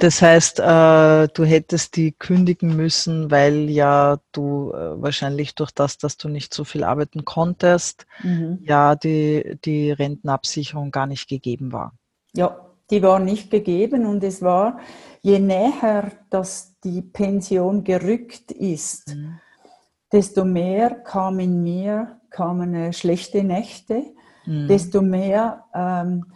[0.00, 5.98] Das heißt, äh, du hättest die kündigen müssen, weil ja du äh, wahrscheinlich durch das,
[5.98, 8.60] dass du nicht so viel arbeiten konntest, mhm.
[8.62, 11.94] ja die, die Rentenabsicherung gar nicht gegeben war.
[12.34, 14.78] Ja, die war nicht gegeben und es war,
[15.20, 19.38] je näher dass die Pension gerückt ist, mhm.
[20.12, 24.04] desto mehr kam in mir, kamen äh, schlechte Nächte,
[24.46, 24.68] mhm.
[24.68, 26.26] desto mehr ähm,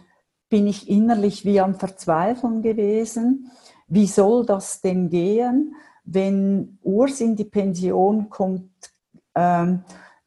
[0.49, 3.51] bin ich innerlich wie am Verzweifeln gewesen.
[3.87, 8.69] Wie soll das denn gehen, wenn Urs in die Pension kommt?
[9.33, 9.83] Ähm,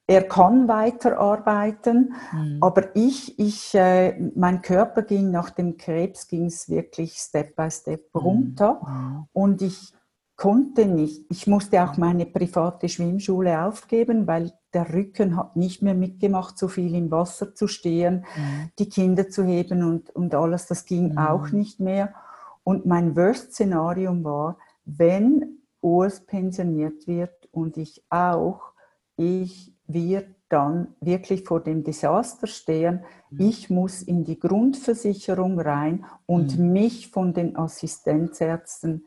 [0.08, 2.58] er kann weiterarbeiten, mhm.
[2.60, 7.70] aber ich, ich äh, mein Körper ging nach dem Krebs, ging es wirklich Step by
[7.70, 8.20] Step mhm.
[8.20, 9.26] runter mhm.
[9.32, 9.92] und ich
[10.36, 11.24] konnte nicht.
[11.30, 16.68] Ich musste auch meine private Schwimmschule aufgeben, weil der Rücken hat nicht mehr mitgemacht, so
[16.68, 18.70] viel im Wasser zu stehen, mhm.
[18.78, 21.18] die Kinder zu heben und, und alles, das ging mhm.
[21.18, 22.14] auch nicht mehr.
[22.62, 28.72] Und mein Worst-Szenario war, wenn Urs pensioniert wird und ich auch,
[29.16, 33.04] ich, wir dann wirklich vor dem Desaster stehen.
[33.30, 33.40] Mhm.
[33.48, 36.72] Ich muss in die Grundversicherung rein und mhm.
[36.72, 39.06] mich von den Assistenzärzten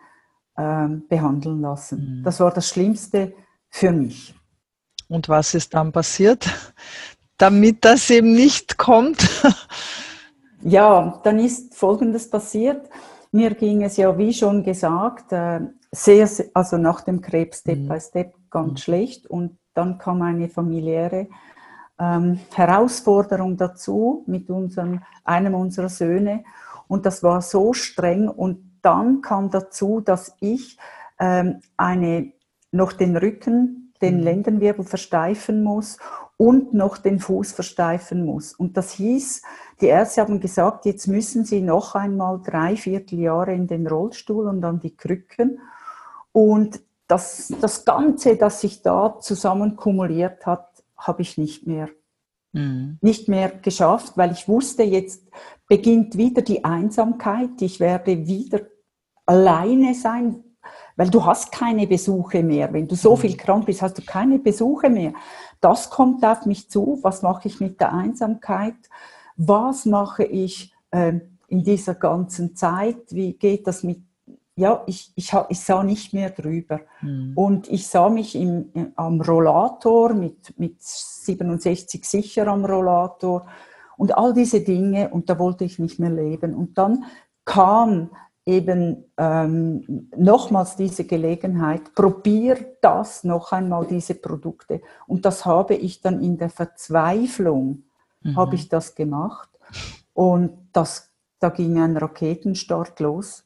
[0.57, 2.19] ähm, behandeln lassen.
[2.19, 2.23] Mhm.
[2.23, 3.33] Das war das Schlimmste
[3.69, 4.35] für mich.
[5.07, 6.47] Und was ist dann passiert,
[7.37, 9.27] damit das eben nicht kommt?
[10.61, 12.89] ja, dann ist Folgendes passiert.
[13.31, 15.61] Mir ging es ja, wie schon gesagt, äh,
[15.91, 17.87] sehr, also nach dem Krebs Step mhm.
[17.87, 18.77] by Step ganz mhm.
[18.77, 21.27] schlecht und dann kam eine familiäre
[21.99, 26.43] ähm, Herausforderung dazu mit unserem, einem unserer Söhne
[26.87, 30.77] und das war so streng und dann kam dazu, dass ich
[31.19, 32.31] ähm, eine,
[32.71, 34.23] noch den Rücken den mhm.
[34.23, 35.97] Lendenwirbel versteifen muss
[36.37, 38.53] und noch den Fuß versteifen muss.
[38.53, 39.41] Und das hieß,
[39.81, 44.61] die Ärzte haben gesagt, jetzt müssen Sie noch einmal drei Vierteljahre in den Rollstuhl und
[44.61, 45.59] dann die Krücken.
[46.31, 51.89] Und das, das Ganze, das sich da zusammen kumuliert hat, habe ich nicht mehr,
[52.53, 52.99] mhm.
[53.01, 55.27] nicht mehr geschafft, weil ich wusste, jetzt
[55.67, 57.61] beginnt wieder die Einsamkeit.
[57.61, 58.61] Ich werde wieder
[59.25, 60.43] alleine sein,
[60.97, 62.71] weil du hast keine Besuche mehr.
[62.73, 63.37] Wenn du so viel mhm.
[63.37, 65.13] krank bist, hast du keine Besuche mehr.
[65.61, 66.99] Das kommt auf mich zu.
[67.01, 68.75] Was mache ich mit der Einsamkeit?
[69.35, 72.97] Was mache ich äh, in dieser ganzen Zeit?
[73.09, 74.03] Wie geht das mit
[74.59, 76.81] ja, ich, ich, ich sah nicht mehr drüber.
[77.01, 77.31] Mhm.
[77.35, 83.47] Und ich sah mich im, am Rollator mit, mit 67 sicher am Rollator
[83.97, 86.53] und all diese Dinge und da wollte ich nicht mehr leben.
[86.53, 87.05] Und dann
[87.45, 88.09] kam
[88.45, 94.81] eben ähm, nochmals diese Gelegenheit, probier das noch einmal, diese Produkte.
[95.07, 97.83] Und das habe ich dann in der Verzweiflung,
[98.23, 98.35] mhm.
[98.35, 99.49] habe ich das gemacht.
[100.13, 103.45] Und das, da ging ein Raketenstart los.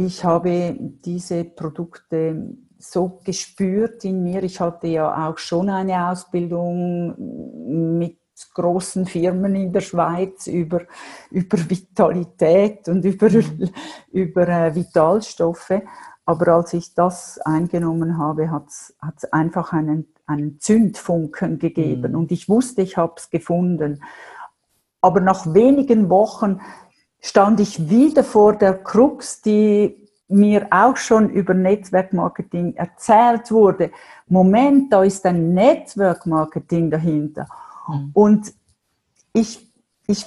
[0.00, 4.44] Ich habe diese Produkte so gespürt in mir.
[4.44, 8.16] Ich hatte ja auch schon eine Ausbildung mit
[8.54, 10.82] großen Firmen in der Schweiz über,
[11.32, 13.70] über Vitalität und über, mhm.
[14.12, 15.82] über äh, Vitalstoffe.
[16.24, 22.12] Aber als ich das eingenommen habe, hat es einfach einen, einen Zündfunken gegeben.
[22.12, 22.18] Mhm.
[22.18, 24.00] Und ich wusste, ich habe es gefunden.
[25.00, 26.60] Aber nach wenigen Wochen
[27.20, 33.90] stand ich wieder vor der Krux, die mir auch schon über Netzwerkmarketing erzählt wurde.
[34.26, 37.46] Moment, da ist ein Netzwerkmarketing dahinter.
[37.88, 38.10] Mhm.
[38.12, 38.52] Und
[39.32, 39.72] ich,
[40.06, 40.26] ich,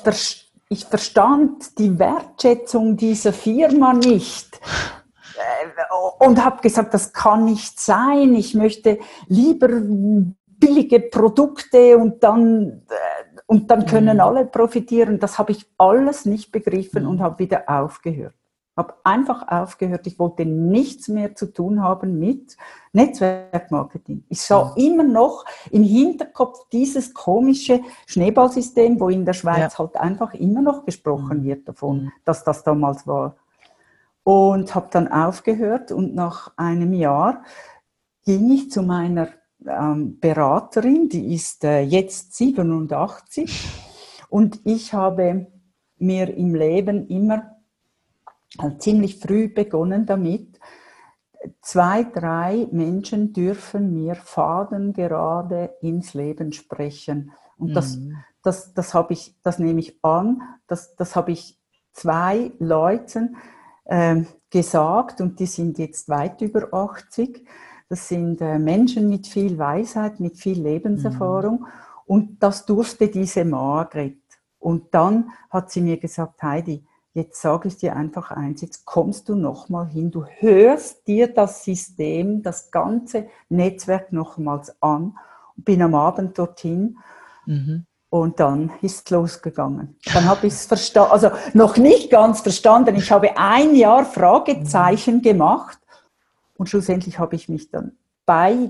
[0.70, 4.60] ich verstand die Wertschätzung dieser Firma nicht
[5.36, 8.34] äh, und habe gesagt, das kann nicht sein.
[8.34, 9.70] Ich möchte lieber
[10.62, 14.22] billige Produkte und dann äh, und dann können mhm.
[14.22, 15.20] alle profitieren.
[15.20, 17.10] Das habe ich alles nicht begriffen mhm.
[17.10, 18.34] und habe wieder aufgehört.
[18.78, 20.08] Habe einfach aufgehört.
[20.08, 22.56] Ich wollte nichts mehr zu tun haben mit
[22.94, 24.24] Netzwerkmarketing.
[24.30, 24.72] Ich sah mhm.
[24.78, 29.80] immer noch im Hinterkopf dieses komische Schneeballsystem, wo in der Schweiz ja.
[29.80, 31.44] halt einfach immer noch gesprochen mhm.
[31.44, 32.12] wird davon, mhm.
[32.24, 33.36] dass das damals war.
[34.24, 37.44] Und habe dann aufgehört und nach einem Jahr
[38.24, 39.28] ging ich zu meiner
[39.66, 43.68] ähm, Beraterin, die ist äh, jetzt 87
[44.30, 45.48] und ich habe
[45.98, 47.58] mir im Leben immer
[48.60, 50.60] äh, ziemlich früh begonnen damit,
[51.62, 57.32] zwei, drei Menschen dürfen mir Faden gerade ins Leben sprechen.
[57.58, 58.18] Und das, mhm.
[58.44, 61.60] das, das, habe ich, das nehme ich an, das, das habe ich
[61.94, 63.38] zwei Leuten
[63.86, 67.46] äh, gesagt und die sind jetzt weit über 80.
[67.92, 71.60] Das sind äh, Menschen mit viel Weisheit, mit viel Lebenserfahrung.
[71.60, 71.68] Mhm.
[72.06, 74.16] Und das durfte diese Margret.
[74.60, 79.28] Und dann hat sie mir gesagt, Heidi, jetzt sage ich dir einfach eins, jetzt kommst
[79.28, 85.18] du nochmal hin, du hörst dir das System, das ganze Netzwerk nochmals an.
[85.58, 86.98] Bin am Abend dorthin.
[87.46, 87.86] Mhm.
[88.10, 89.98] Und dann ist es losgegangen.
[90.14, 92.96] Dann habe ich es verstanden, also noch nicht ganz verstanden.
[92.96, 95.22] Ich habe ein Jahr Fragezeichen mhm.
[95.24, 95.81] gemacht
[96.62, 97.94] und schlussendlich habe ich mich dann
[98.24, 98.70] bei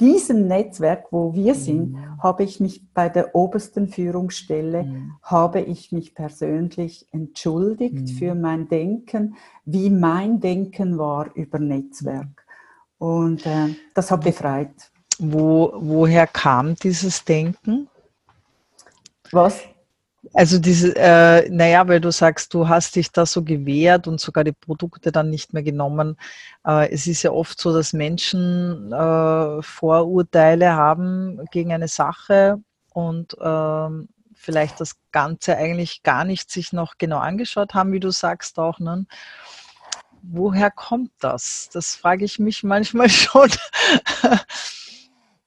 [0.00, 2.20] diesem Netzwerk, wo wir sind, mhm.
[2.20, 5.12] habe ich mich bei der obersten Führungsstelle, mhm.
[5.22, 8.06] habe ich mich persönlich entschuldigt mhm.
[8.08, 12.44] für mein Denken, wie mein Denken war über Netzwerk.
[12.98, 14.90] Und äh, das hat befreit.
[15.20, 17.86] Wo, woher kam dieses Denken?
[19.30, 19.60] Was?
[20.34, 24.44] Also diese, äh, naja, weil du sagst, du hast dich da so gewehrt und sogar
[24.44, 26.16] die Produkte dann nicht mehr genommen.
[26.66, 32.58] Äh, es ist ja oft so, dass Menschen äh, Vorurteile haben gegen eine Sache
[32.92, 33.88] und äh,
[34.34, 38.78] vielleicht das Ganze eigentlich gar nicht sich noch genau angeschaut haben, wie du sagst auch.
[38.78, 39.06] Ne?
[40.22, 41.68] Woher kommt das?
[41.72, 43.50] Das frage ich mich manchmal schon.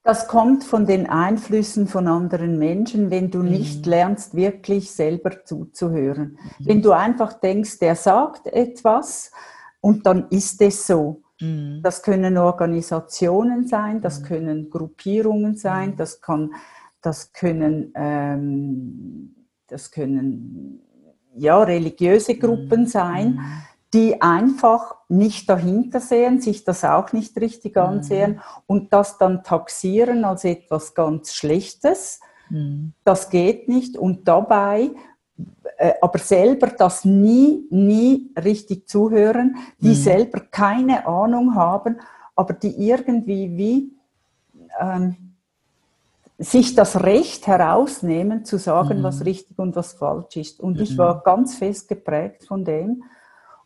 [0.03, 3.91] Das kommt von den Einflüssen von anderen Menschen, wenn du nicht mhm.
[3.91, 6.39] lernst, wirklich selber zuzuhören.
[6.59, 6.65] Mhm.
[6.65, 9.31] Wenn du einfach denkst, der sagt etwas
[9.79, 11.21] und dann ist es so.
[11.39, 11.81] Mhm.
[11.83, 14.25] Das können Organisationen sein, das mhm.
[14.25, 15.95] können Gruppierungen sein, mhm.
[15.97, 16.51] das, kann,
[17.01, 19.35] das können, ähm,
[19.67, 20.81] das können
[21.35, 23.39] ja, religiöse Gruppen sein
[23.93, 27.81] die einfach nicht dahinter sehen, sich das auch nicht richtig mhm.
[27.81, 28.39] ansehen mhm.
[28.67, 32.21] und das dann taxieren als etwas ganz Schlechtes.
[32.49, 32.93] Mhm.
[33.03, 34.91] Das geht nicht und dabei
[35.77, 39.95] äh, aber selber das nie, nie richtig zuhören, die mhm.
[39.95, 41.99] selber keine Ahnung haben,
[42.35, 43.91] aber die irgendwie wie
[44.79, 45.15] ähm,
[46.37, 49.03] sich das Recht herausnehmen, zu sagen, mhm.
[49.03, 50.59] was richtig und was falsch ist.
[50.59, 50.97] Und ich mhm.
[50.99, 53.03] war ganz fest geprägt von dem.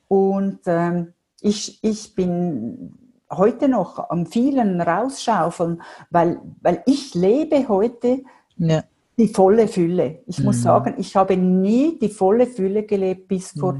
[0.08, 2.94] Und ähm, ich, ich bin
[3.32, 8.24] heute noch am vielen rausschaufeln, weil, weil ich lebe heute
[8.58, 8.84] ja.
[9.18, 10.20] die volle Fülle.
[10.28, 10.46] Ich mhm.
[10.46, 13.60] muss sagen, ich habe nie die volle Fülle gelebt bis mhm.
[13.60, 13.80] vor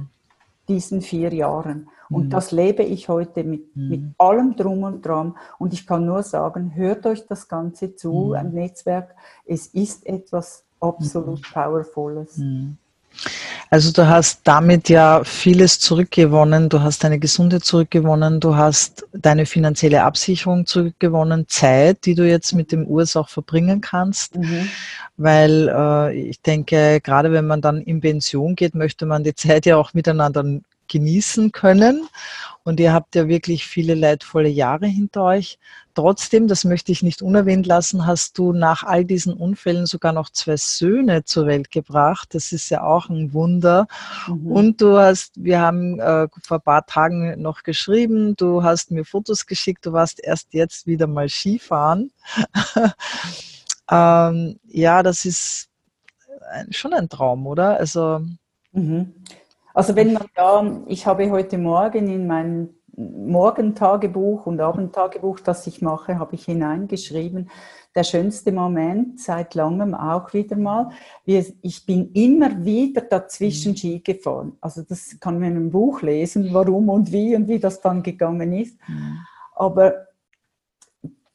[0.68, 1.90] diesen vier Jahren.
[2.10, 2.30] Und mhm.
[2.30, 3.90] das lebe ich heute mit, mhm.
[3.90, 5.36] mit allem drum und dran.
[5.58, 8.34] Und ich kann nur sagen, hört euch das Ganze zu, mhm.
[8.34, 9.16] ein Netzwerk.
[9.46, 11.54] Es ist etwas absolut mhm.
[11.54, 12.38] Powervolles.
[13.76, 16.70] Also du hast damit ja vieles zurückgewonnen.
[16.70, 18.40] Du hast deine Gesundheit zurückgewonnen.
[18.40, 21.50] Du hast deine finanzielle Absicherung zurückgewonnen.
[21.50, 24.38] Zeit, die du jetzt mit dem Urs auch verbringen kannst.
[24.38, 24.70] Mhm.
[25.18, 29.66] Weil äh, ich denke, gerade wenn man dann in Pension geht, möchte man die Zeit
[29.66, 30.46] ja auch miteinander
[30.88, 32.08] genießen können.
[32.66, 35.60] Und ihr habt ja wirklich viele leidvolle Jahre hinter euch.
[35.94, 40.32] Trotzdem, das möchte ich nicht unerwähnt lassen, hast du nach all diesen Unfällen sogar noch
[40.32, 42.34] zwei Söhne zur Welt gebracht.
[42.34, 43.86] Das ist ja auch ein Wunder.
[44.28, 44.48] Mhm.
[44.52, 49.06] Und du hast, wir haben äh, vor ein paar Tagen noch geschrieben, du hast mir
[49.06, 52.12] Fotos geschickt, du warst erst jetzt wieder mal Skifahren.
[53.92, 55.70] ähm, ja, das ist
[56.72, 57.78] schon ein Traum, oder?
[57.78, 58.22] Also.
[58.72, 59.14] Mhm.
[59.76, 65.82] Also wenn man da, ich habe heute Morgen in mein Morgentagebuch und Abendtagebuch, das ich
[65.82, 67.50] mache, habe ich hineingeschrieben,
[67.94, 70.92] der schönste Moment seit langem auch wieder mal.
[71.26, 73.76] Ich bin immer wieder dazwischen mhm.
[73.76, 74.54] Ski gefahren.
[74.62, 78.02] Also das kann man in einem Buch lesen, warum und wie und wie das dann
[78.02, 78.78] gegangen ist.
[78.88, 79.20] Mhm.
[79.56, 80.08] Aber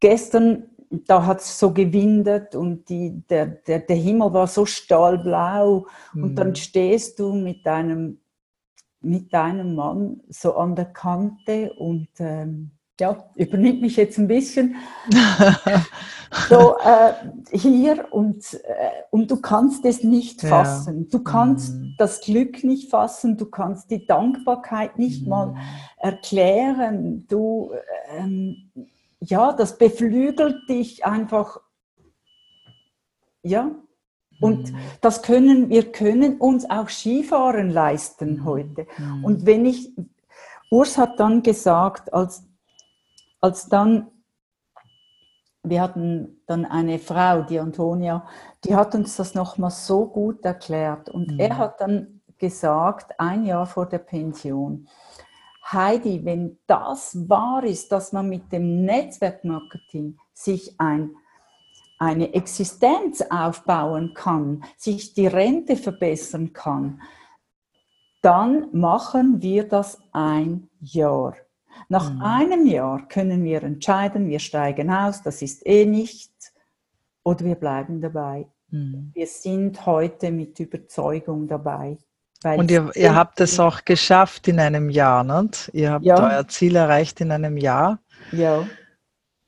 [0.00, 5.86] gestern, da hat es so gewindet und die, der, der, der Himmel war so stahlblau
[6.14, 6.54] und dann mhm.
[6.54, 8.18] stehst du mit deinem
[9.00, 14.76] mit deinem Mann so an der Kante und ähm, ja, übernimmt mich jetzt ein bisschen.
[16.48, 17.14] so äh,
[17.50, 21.08] hier und, äh, und du kannst es nicht fassen.
[21.08, 21.94] Du kannst mm.
[21.98, 25.30] das Glück nicht fassen, du kannst die Dankbarkeit nicht mm.
[25.30, 25.54] mal
[25.96, 27.26] erklären.
[27.26, 27.72] Du,
[28.10, 28.70] ähm,
[29.18, 31.60] ja, das beflügelt dich einfach.
[33.42, 33.70] Ja,
[34.40, 38.86] und das können, wir können uns auch Skifahren leisten heute.
[38.98, 39.24] Mhm.
[39.24, 39.92] Und wenn ich,
[40.70, 42.44] Urs hat dann gesagt, als,
[43.40, 44.08] als dann,
[45.62, 48.26] wir hatten dann eine Frau, die Antonia,
[48.64, 51.10] die hat uns das nochmal so gut erklärt.
[51.10, 51.40] Und mhm.
[51.40, 54.88] er hat dann gesagt, ein Jahr vor der Pension,
[55.72, 61.14] Heidi, wenn das wahr ist, dass man mit dem Netzwerkmarketing sich ein
[62.00, 67.02] eine Existenz aufbauen kann, sich die Rente verbessern kann,
[68.22, 71.36] dann machen wir das ein Jahr.
[71.88, 72.22] Nach mhm.
[72.22, 76.32] einem Jahr können wir entscheiden, wir steigen aus, das ist eh nicht,
[77.22, 78.46] oder wir bleiben dabei.
[78.70, 79.10] Mhm.
[79.14, 81.98] Wir sind heute mit Überzeugung dabei.
[82.42, 85.70] Und ihr, ihr habt es auch geschafft in einem Jahr, nicht?
[85.74, 86.16] Ihr habt ja.
[86.16, 87.98] euer Ziel erreicht in einem Jahr.
[88.32, 88.66] Ja.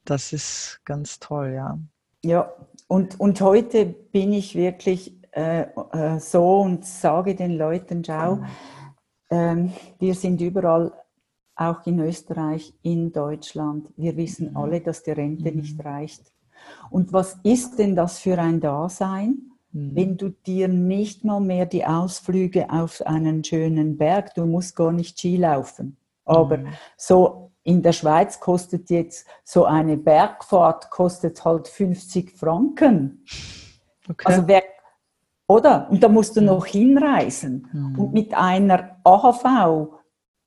[0.05, 1.79] Das ist ganz toll, ja.
[2.25, 2.53] Ja,
[2.87, 8.41] und, und heute bin ich wirklich äh, äh, so und sage den Leuten, schau,
[9.29, 9.57] äh,
[9.99, 10.93] wir sind überall,
[11.57, 13.89] auch in Österreich, in Deutschland.
[13.97, 14.57] Wir wissen mhm.
[14.57, 15.59] alle, dass die Rente mhm.
[15.59, 16.33] nicht reicht.
[16.91, 19.97] Und was ist denn das für ein Dasein, mhm.
[19.97, 24.93] wenn du dir nicht mal mehr die Ausflüge auf einen schönen Berg, du musst gar
[24.93, 26.61] nicht Ski laufen, aber
[26.97, 33.25] so in der Schweiz kostet jetzt so eine Bergfahrt kostet halt 50 Franken.
[34.09, 34.25] Okay.
[34.25, 34.63] Also wer,
[35.47, 35.89] oder?
[35.91, 36.47] Und da musst du mhm.
[36.47, 37.69] noch hinreisen.
[37.73, 37.99] Mhm.
[37.99, 39.89] Und mit einer AHV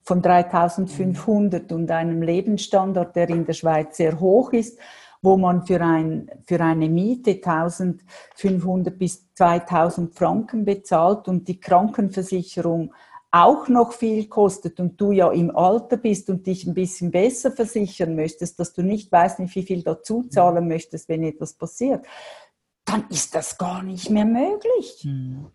[0.03, 1.77] von 3500 mhm.
[1.77, 4.77] und einem Lebensstandard, der in der Schweiz sehr hoch ist,
[5.21, 12.93] wo man für, ein, für eine Miete 1500 bis 2000 Franken bezahlt und die Krankenversicherung
[13.35, 17.51] auch noch viel kostet und du ja im Alter bist und dich ein bisschen besser
[17.51, 22.05] versichern möchtest, dass du nicht weißt, wie viel dazu zahlen möchtest, wenn etwas passiert,
[22.85, 25.01] dann ist das gar nicht mehr möglich.
[25.01, 25.47] Hm.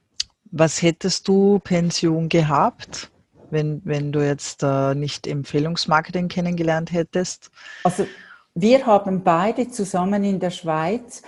[0.50, 3.10] Was hättest du Pension gehabt,
[3.48, 7.50] wenn, wenn du jetzt äh, nicht Empfehlungsmarketing kennengelernt hättest?
[7.84, 8.06] Also
[8.54, 11.22] wir haben beide zusammen in der Schweiz,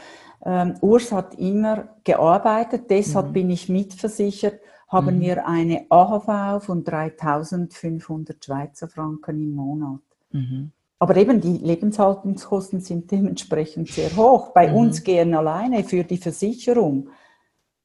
[0.45, 3.33] ähm, Urs hat immer gearbeitet, deshalb mhm.
[3.33, 4.61] bin ich mitversichert
[4.93, 5.21] haben mhm.
[5.21, 10.01] wir eine AHV von 3500 Schweizer Franken im Monat.
[10.31, 10.71] Mhm.
[10.99, 14.53] Aber eben die Lebenshaltungskosten sind dementsprechend sehr hoch.
[14.53, 14.77] Bei mhm.
[14.77, 17.09] uns gehen alleine für die Versicherung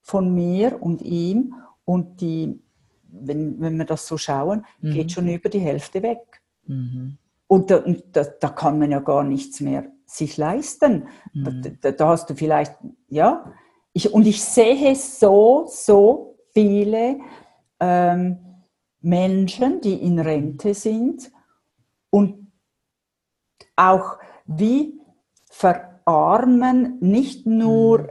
[0.01, 2.59] von mir und ihm und die,
[3.09, 4.93] wenn, wenn wir das so schauen, mhm.
[4.93, 6.41] geht schon über die Hälfte weg.
[6.67, 7.17] Mhm.
[7.47, 11.07] Und, da, und da, da, kann man ja gar nichts mehr sich leisten.
[11.33, 11.77] Mhm.
[11.81, 12.75] Da, da, hast du vielleicht,
[13.07, 13.51] ja,
[13.93, 17.19] ich, und ich sehe so, so viele
[17.79, 18.39] ähm,
[19.01, 21.31] Menschen, die in Rente sind
[22.09, 22.51] und
[23.75, 24.99] auch wie
[25.51, 28.09] verarmen, nicht nur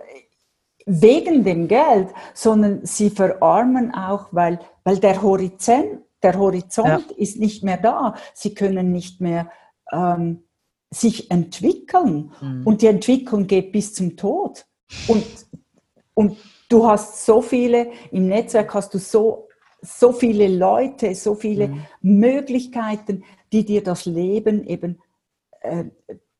[0.86, 7.16] wegen dem Geld, sondern sie verarmen auch, weil, weil der Horizont, der Horizont ja.
[7.16, 8.14] ist nicht mehr da.
[8.32, 9.50] Sie können nicht mehr
[9.90, 10.44] ähm,
[10.90, 12.30] sich entwickeln.
[12.40, 12.64] Mhm.
[12.64, 14.66] Und die Entwicklung geht bis zum Tod.
[15.08, 15.26] Und,
[16.14, 16.36] und
[16.68, 19.46] Du hast so viele, im Netzwerk hast du so
[19.82, 21.86] so viele Leute, so viele mhm.
[22.02, 25.00] Möglichkeiten, die dir das Leben eben,
[25.60, 25.84] äh,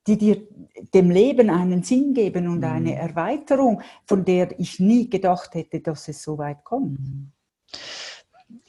[0.07, 0.43] die dir
[0.95, 2.65] dem Leben einen Sinn geben und mhm.
[2.65, 6.99] eine Erweiterung, von der ich nie gedacht hätte, dass es so weit kommt.
[6.99, 7.33] Mhm.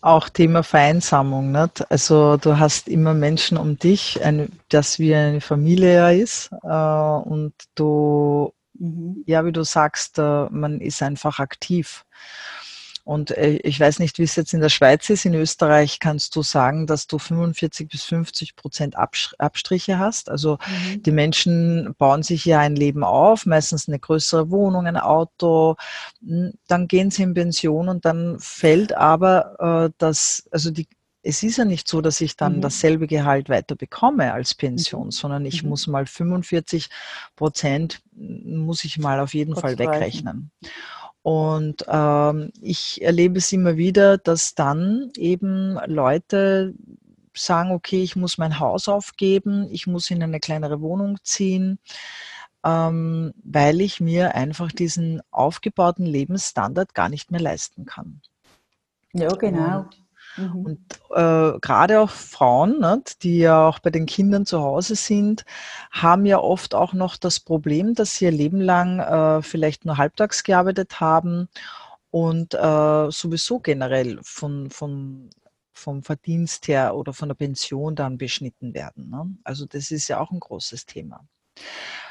[0.02, 1.52] Auch Thema Vereinsamung.
[1.52, 1.90] Nicht?
[1.92, 6.50] Also du hast immer Menschen um dich, eine, das wie eine Familie ist.
[6.64, 9.24] Äh, und du, mhm.
[9.26, 12.06] ja, wie du sagst, äh, man ist einfach aktiv.
[13.08, 15.24] Und äh, ich weiß nicht, wie es jetzt in der Schweiz ist.
[15.24, 20.30] In Österreich kannst du sagen, dass du 45 bis 50 Prozent Abstriche hast.
[20.30, 21.04] Also mhm.
[21.04, 25.78] die Menschen bauen sich ja ein Leben auf, meistens eine größere Wohnung, ein Auto.
[26.20, 30.90] Hm, dann gehen sie in Pension und dann fällt aber äh, das, also die,
[31.28, 32.62] es ist ja nicht so, dass ich dann mhm.
[32.62, 35.12] dasselbe Gehalt weiter bekomme als Pension, mhm.
[35.12, 35.70] sondern ich mhm.
[35.70, 36.90] muss mal 45
[37.36, 40.52] Prozent, muss ich mal auf jeden Gott Fall wegrechnen.
[41.22, 46.74] Und ähm, ich erlebe es immer wieder, dass dann eben Leute
[47.36, 51.80] sagen, okay, ich muss mein Haus aufgeben, ich muss in eine kleinere Wohnung ziehen,
[52.64, 58.22] ähm, weil ich mir einfach diesen aufgebauten Lebensstandard gar nicht mehr leisten kann.
[59.12, 59.82] Ja, genau.
[59.82, 60.07] Und
[60.38, 60.66] Mhm.
[60.66, 60.80] Und
[61.12, 65.46] äh, gerade auch Frauen, ne, die ja auch bei den Kindern zu Hause sind,
[65.92, 69.98] haben ja oft auch noch das Problem, dass sie ihr Leben lang äh, vielleicht nur
[69.98, 71.50] halbtags gearbeitet haben
[72.12, 75.30] und äh, sowieso generell von, von,
[75.74, 79.10] vom Verdienst her oder von der Pension dann beschnitten werden.
[79.10, 79.38] Ne?
[79.44, 81.26] Also das ist ja auch ein großes Thema.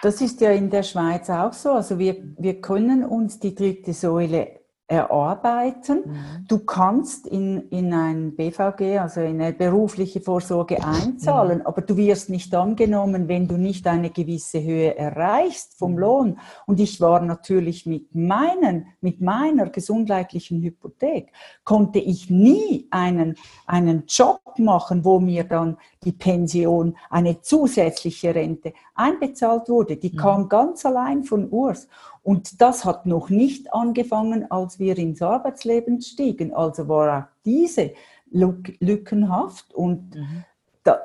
[0.03, 1.71] Das ist ja in der Schweiz auch so.
[1.71, 6.03] Also wir, wir können uns die dritte Säule erarbeiten.
[6.07, 6.47] Mhm.
[6.47, 11.67] Du kannst in, in ein BVG, also in eine berufliche Vorsorge einzahlen, mhm.
[11.67, 15.99] aber du wirst nicht angenommen, wenn du nicht eine gewisse Höhe erreichst vom mhm.
[15.99, 16.39] Lohn.
[16.67, 21.33] Und ich war natürlich mit meinen, mit meiner gesundheitlichen Hypothek,
[21.65, 23.35] konnte ich nie einen,
[23.67, 29.97] einen Job machen, wo mir dann die Pension, eine zusätzliche Rente einbezahlt wurde.
[29.97, 30.17] Die mhm.
[30.17, 31.89] kam ganz allein von Urs.
[32.27, 36.53] Und das hat noch nicht angefangen, als wir ins Arbeitsleben stiegen.
[36.53, 37.93] Also war auch diese
[38.33, 40.45] lückenhaft und mhm.
[40.83, 40.99] da,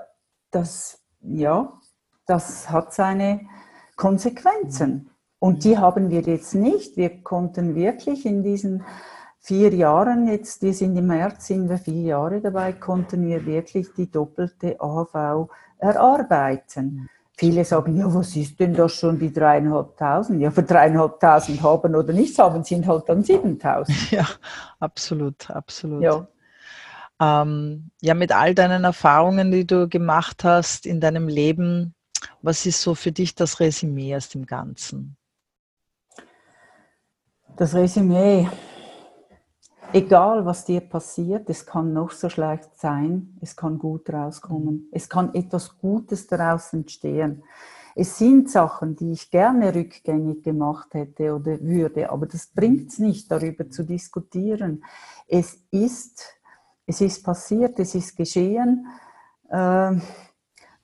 [0.50, 1.74] das, ja,
[2.26, 3.42] das hat seine
[3.98, 5.12] Konsequenzen.
[5.38, 6.98] Und die haben wir jetzt nicht.
[6.98, 8.84] Wir konnten wirklich in diesen
[9.38, 13.94] vier Jahren, jetzt, wir sind im März, sind wir vier Jahre dabei, konnten wir wirklich
[13.96, 17.12] die doppelte AV erarbeiten.
[17.42, 20.40] Viele sagen, ja, was ist denn das schon, die dreieinhalbtausend?
[20.40, 23.98] Ja, für dreieinhalbtausend haben oder nichts haben, sind halt dann siebentausend.
[24.12, 24.28] Ja,
[24.80, 26.04] absolut, absolut.
[26.04, 26.28] Ja.
[27.20, 31.96] Ähm, ja, mit all deinen Erfahrungen, die du gemacht hast in deinem Leben,
[32.44, 35.18] was ist so für dich das Resümee aus dem Ganzen?
[37.58, 38.48] Das Resümee,
[39.94, 45.10] egal was dir passiert, es kann noch so schlecht sein, es kann gut rauskommen, es
[45.10, 47.44] kann etwas Gutes daraus entstehen.
[47.94, 53.00] Es sind Sachen, die ich gerne rückgängig gemacht hätte oder würde, aber das bringt es
[53.00, 54.84] nicht, darüber zu diskutieren.
[55.28, 56.24] Es ist,
[56.86, 58.88] es ist passiert, es ist geschehen,
[59.50, 59.96] äh,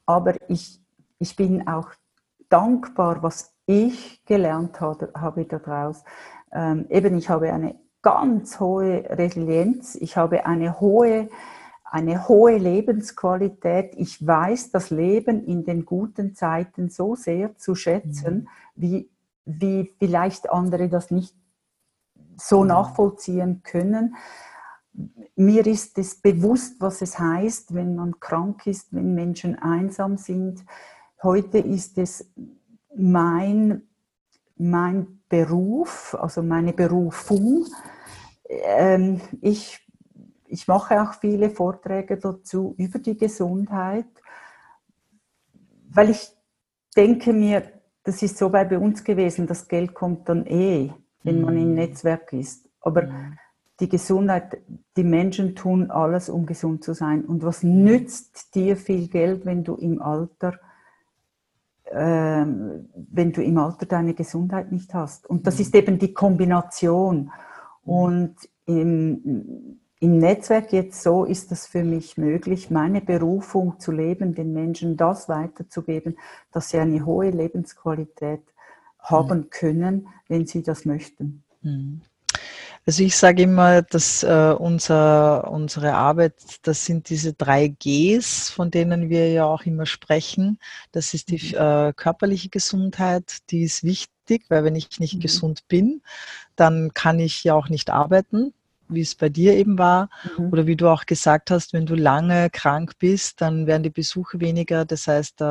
[0.05, 0.81] aber ich,
[1.19, 1.91] ich bin auch
[2.49, 6.03] dankbar, was ich gelernt habe, habe daraus.
[6.51, 11.29] Ähm, eben, ich habe eine ganz hohe Resilienz, ich habe eine hohe,
[11.83, 13.95] eine hohe Lebensqualität.
[13.97, 18.47] Ich weiß das Leben in den guten Zeiten so sehr zu schätzen, mhm.
[18.75, 19.09] wie,
[19.45, 21.35] wie vielleicht andere das nicht
[22.37, 22.67] so mhm.
[22.67, 24.15] nachvollziehen können.
[25.35, 30.65] Mir ist es bewusst, was es heißt, wenn man krank ist, wenn Menschen einsam sind.
[31.21, 32.31] Heute ist es
[32.95, 33.83] mein,
[34.57, 37.65] mein Beruf, also meine Berufung,
[38.49, 39.79] ähm, ich,
[40.47, 44.07] ich mache auch viele Vorträge dazu über die Gesundheit,
[45.89, 46.29] weil ich
[46.95, 47.63] denke mir,
[48.03, 50.91] das ist so bei uns gewesen, das Geld kommt dann eh,
[51.23, 51.75] wenn man im mhm.
[51.75, 52.69] Netzwerk ist.
[52.79, 53.09] Aber
[53.79, 54.61] die Gesundheit,
[54.95, 57.25] die Menschen tun alles, um gesund zu sein.
[57.25, 60.57] Und was nützt dir viel Geld, wenn du im Alter
[61.91, 65.27] wenn du im Alter deine Gesundheit nicht hast.
[65.29, 65.61] Und das mhm.
[65.61, 67.31] ist eben die Kombination.
[67.85, 67.91] Mhm.
[67.91, 68.35] Und
[68.65, 74.53] im, im Netzwerk jetzt so ist es für mich möglich, meine Berufung zu leben, den
[74.53, 76.17] Menschen das weiterzugeben,
[76.51, 78.43] dass sie eine hohe Lebensqualität
[78.99, 79.49] haben mhm.
[79.49, 81.43] können, wenn sie das möchten.
[81.61, 82.01] Mhm.
[82.87, 88.71] Also ich sage immer, dass äh, unser, unsere Arbeit, das sind diese drei Gs, von
[88.71, 90.57] denen wir ja auch immer sprechen.
[90.93, 95.19] Das ist die äh, körperliche Gesundheit, die ist wichtig, weil wenn ich nicht mhm.
[95.19, 96.01] gesund bin,
[96.55, 98.53] dann kann ich ja auch nicht arbeiten.
[98.89, 100.09] wie es bei dir eben war.
[100.37, 100.53] Mhm.
[100.53, 104.39] Oder wie du auch gesagt hast, wenn du lange krank bist, dann werden die Besuche
[104.39, 104.85] weniger.
[104.85, 105.41] Das heißt,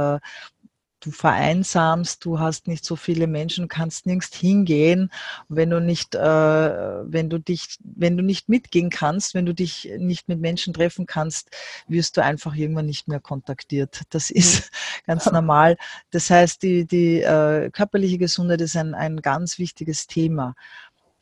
[1.01, 5.11] du vereinsamst, du hast nicht so viele Menschen, kannst nirgends hingehen.
[5.49, 9.91] Wenn du nicht, äh, wenn du dich, wenn du nicht mitgehen kannst, wenn du dich
[9.99, 11.51] nicht mit Menschen treffen kannst,
[11.87, 14.03] wirst du einfach irgendwann nicht mehr kontaktiert.
[14.11, 14.71] Das ist
[15.07, 15.77] ganz normal.
[16.11, 20.55] Das heißt, die, die äh, körperliche Gesundheit ist ein, ein ganz wichtiges Thema.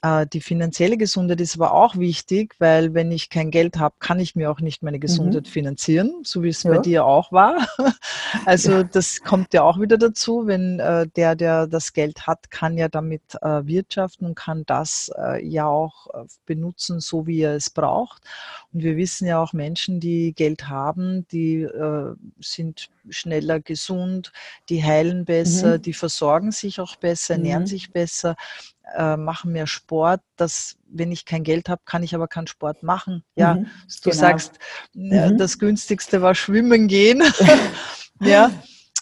[0.05, 4.21] Äh, die finanzielle Gesundheit ist aber auch wichtig, weil wenn ich kein Geld habe, kann
[4.21, 5.51] ich mir auch nicht meine Gesundheit mhm.
[5.51, 6.73] finanzieren, so wie es ja.
[6.73, 7.67] bei dir auch war.
[8.47, 8.83] Also ja.
[8.83, 12.89] das kommt ja auch wieder dazu, wenn äh, der, der das Geld hat, kann ja
[12.89, 17.71] damit äh, wirtschaften und kann das äh, ja auch äh, benutzen, so wie er es
[17.71, 18.23] braucht.
[18.73, 24.33] Und wir wissen ja auch Menschen, die Geld haben, die äh, sind schneller gesund,
[24.69, 25.83] die heilen besser, mhm.
[25.83, 27.69] die versorgen sich auch besser, ernähren mhm.
[27.69, 28.35] sich besser
[28.97, 32.82] äh, machen mehr Sport, dass wenn ich kein Geld habe, kann ich aber keinen Sport
[32.82, 33.24] machen.
[33.35, 33.66] Ja, mhm,
[34.03, 34.14] du genau.
[34.14, 34.59] sagst,
[34.95, 35.39] äh, mhm.
[35.39, 37.22] das günstigste war Schwimmen gehen.
[38.20, 38.51] ja,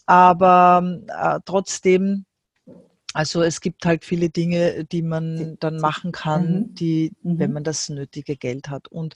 [0.07, 2.25] aber äh, trotzdem
[3.15, 6.75] also es gibt halt viele Dinge, die man dann machen kann, mhm.
[6.75, 7.39] die, mhm.
[7.39, 8.89] wenn man das nötige Geld hat.
[8.89, 9.15] Und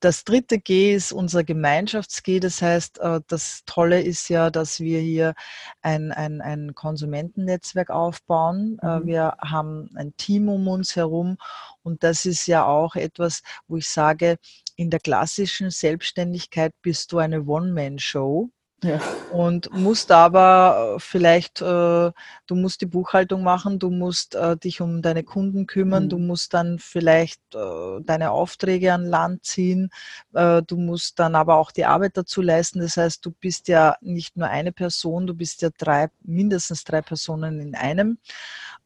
[0.00, 2.40] das dritte G ist unser Gemeinschafts-G.
[2.40, 5.34] Das heißt, äh, das Tolle ist ja, dass wir hier
[5.82, 8.78] ein, ein, ein Konsumentennetzwerk aufbauen.
[8.82, 9.06] Äh, mhm.
[9.06, 11.36] Wir haben ein Team um uns herum
[11.82, 14.38] und das ist ja auch etwas, wo ich sage,
[14.76, 18.50] in der klassischen Selbstständigkeit bist du eine One-Man-Show.
[18.82, 19.00] Ja.
[19.32, 24.82] Und musst aber äh, vielleicht, äh, du musst die Buchhaltung machen, du musst äh, dich
[24.82, 26.08] um deine Kunden kümmern, mhm.
[26.10, 29.88] du musst dann vielleicht äh, deine Aufträge an Land ziehen,
[30.34, 32.80] äh, du musst dann aber auch die Arbeit dazu leisten.
[32.80, 37.00] Das heißt, du bist ja nicht nur eine Person, du bist ja drei, mindestens drei
[37.00, 38.18] Personen in einem.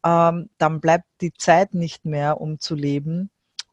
[0.04, 3.30] Ähm, dann bleibt die Zeit nicht mehr, um zu leben.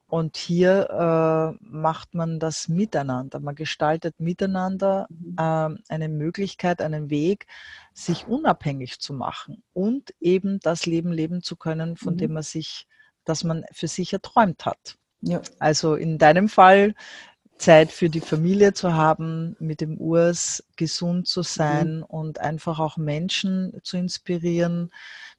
[0.09, 3.39] Und hier äh, macht man das miteinander.
[3.41, 7.45] Man gestaltet miteinander äh, eine Möglichkeit, einen Weg,
[7.93, 12.17] sich unabhängig zu machen und eben das Leben leben zu können, von mhm.
[12.19, 12.87] dem man sich,
[13.25, 14.97] das man für sich erträumt hat.
[15.21, 15.41] Ja.
[15.59, 16.93] Also in deinem Fall
[17.57, 22.03] Zeit für die Familie zu haben, mit dem Urs gesund zu sein mhm.
[22.03, 24.91] und einfach auch Menschen zu inspirieren,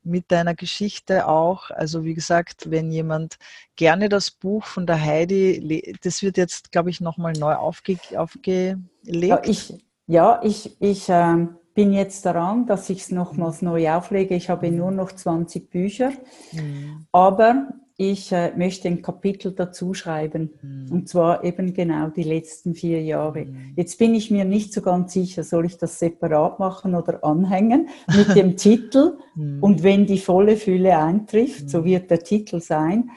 [0.03, 1.71] mit deiner Geschichte auch.
[1.71, 3.39] Also wie gesagt, wenn jemand
[3.77, 8.89] gerne das Buch von der Heidi, das wird jetzt, glaube ich, nochmal neu aufge, aufgelegt.
[9.07, 9.75] Ja, ich,
[10.07, 14.35] ja, ich, ich äh, bin jetzt daran, dass ich es nochmals neu auflege.
[14.35, 16.13] Ich habe nur noch 20 Bücher,
[16.53, 17.07] mhm.
[17.13, 17.69] aber
[18.01, 20.53] ich äh, möchte ein Kapitel dazu schreiben.
[20.63, 20.87] Mhm.
[20.93, 23.47] Und zwar eben genau die letzten vier Jahre.
[23.47, 23.73] Mhm.
[23.75, 27.89] Jetzt bin ich mir nicht so ganz sicher, soll ich das separat machen oder anhängen
[28.17, 29.19] mit dem Titel.
[29.35, 29.59] Mhm.
[29.61, 31.85] Und wenn die volle Fülle eintrifft, so hm.
[31.85, 33.11] wird der Titel sein.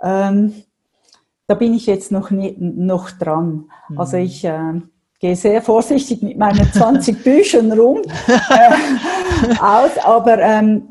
[0.00, 0.54] Ähm,
[1.48, 3.64] da bin ich jetzt noch, nie, noch dran.
[3.96, 4.24] Also hm.
[4.24, 4.80] ich äh,
[5.18, 10.84] gehe sehr vorsichtig mit meinen 20 Büchern rum äh, aus, aber ähm,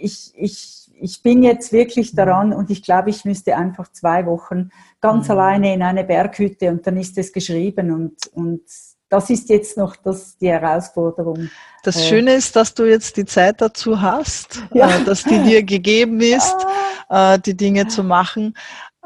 [0.00, 4.70] ich, ich ich bin jetzt wirklich daran und ich glaube, ich müsste einfach zwei Wochen
[5.00, 5.32] ganz mhm.
[5.32, 8.62] alleine in eine Berghütte und dann ist es geschrieben und, und
[9.08, 11.50] das ist jetzt noch das, die Herausforderung.
[11.82, 14.88] Das äh, Schöne ist, dass du jetzt die Zeit dazu hast, ja.
[14.88, 16.56] äh, dass die dir gegeben ist,
[17.10, 17.34] ja.
[17.34, 18.54] äh, die Dinge zu machen.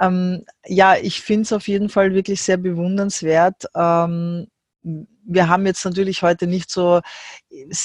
[0.01, 3.67] Ähm, ja, ich finde es auf jeden Fall wirklich sehr bewundernswert.
[3.75, 4.49] Ähm,
[5.27, 7.01] wir haben jetzt natürlich heute nicht so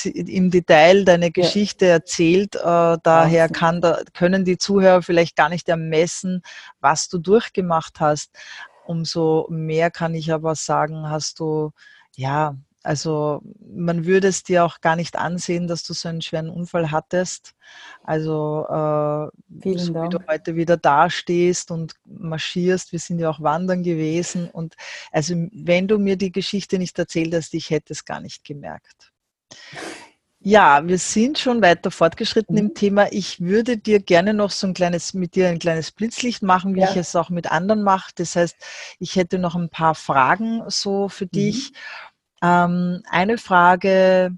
[0.03, 1.91] im Detail deine Geschichte ja.
[1.93, 2.55] erzählt.
[2.55, 6.41] Äh, daher kann da, können die Zuhörer vielleicht gar nicht ermessen,
[6.79, 8.31] was du durchgemacht hast.
[8.85, 11.71] Umso mehr kann ich aber sagen, hast du
[12.15, 16.49] ja also man würde es dir auch gar nicht ansehen, dass du so einen schweren
[16.49, 17.53] Unfall hattest.
[18.03, 23.84] Also äh, so wie du heute wieder dastehst und marschierst, wir sind ja auch wandern
[23.84, 24.49] gewesen.
[24.49, 24.75] Und
[25.11, 29.11] also wenn du mir die Geschichte nicht erzählt hast, ich hätte es gar nicht gemerkt.
[30.41, 32.61] Ja, wir sind schon weiter fortgeschritten mhm.
[32.61, 33.11] im Thema.
[33.11, 36.80] Ich würde dir gerne noch so ein kleines, mit dir ein kleines Blitzlicht machen, wie
[36.80, 36.89] ja.
[36.89, 38.11] ich es auch mit anderen mache.
[38.15, 38.55] Das heißt,
[38.99, 41.32] ich hätte noch ein paar Fragen so für mhm.
[41.32, 41.73] dich.
[42.41, 44.37] Ähm, eine Frage,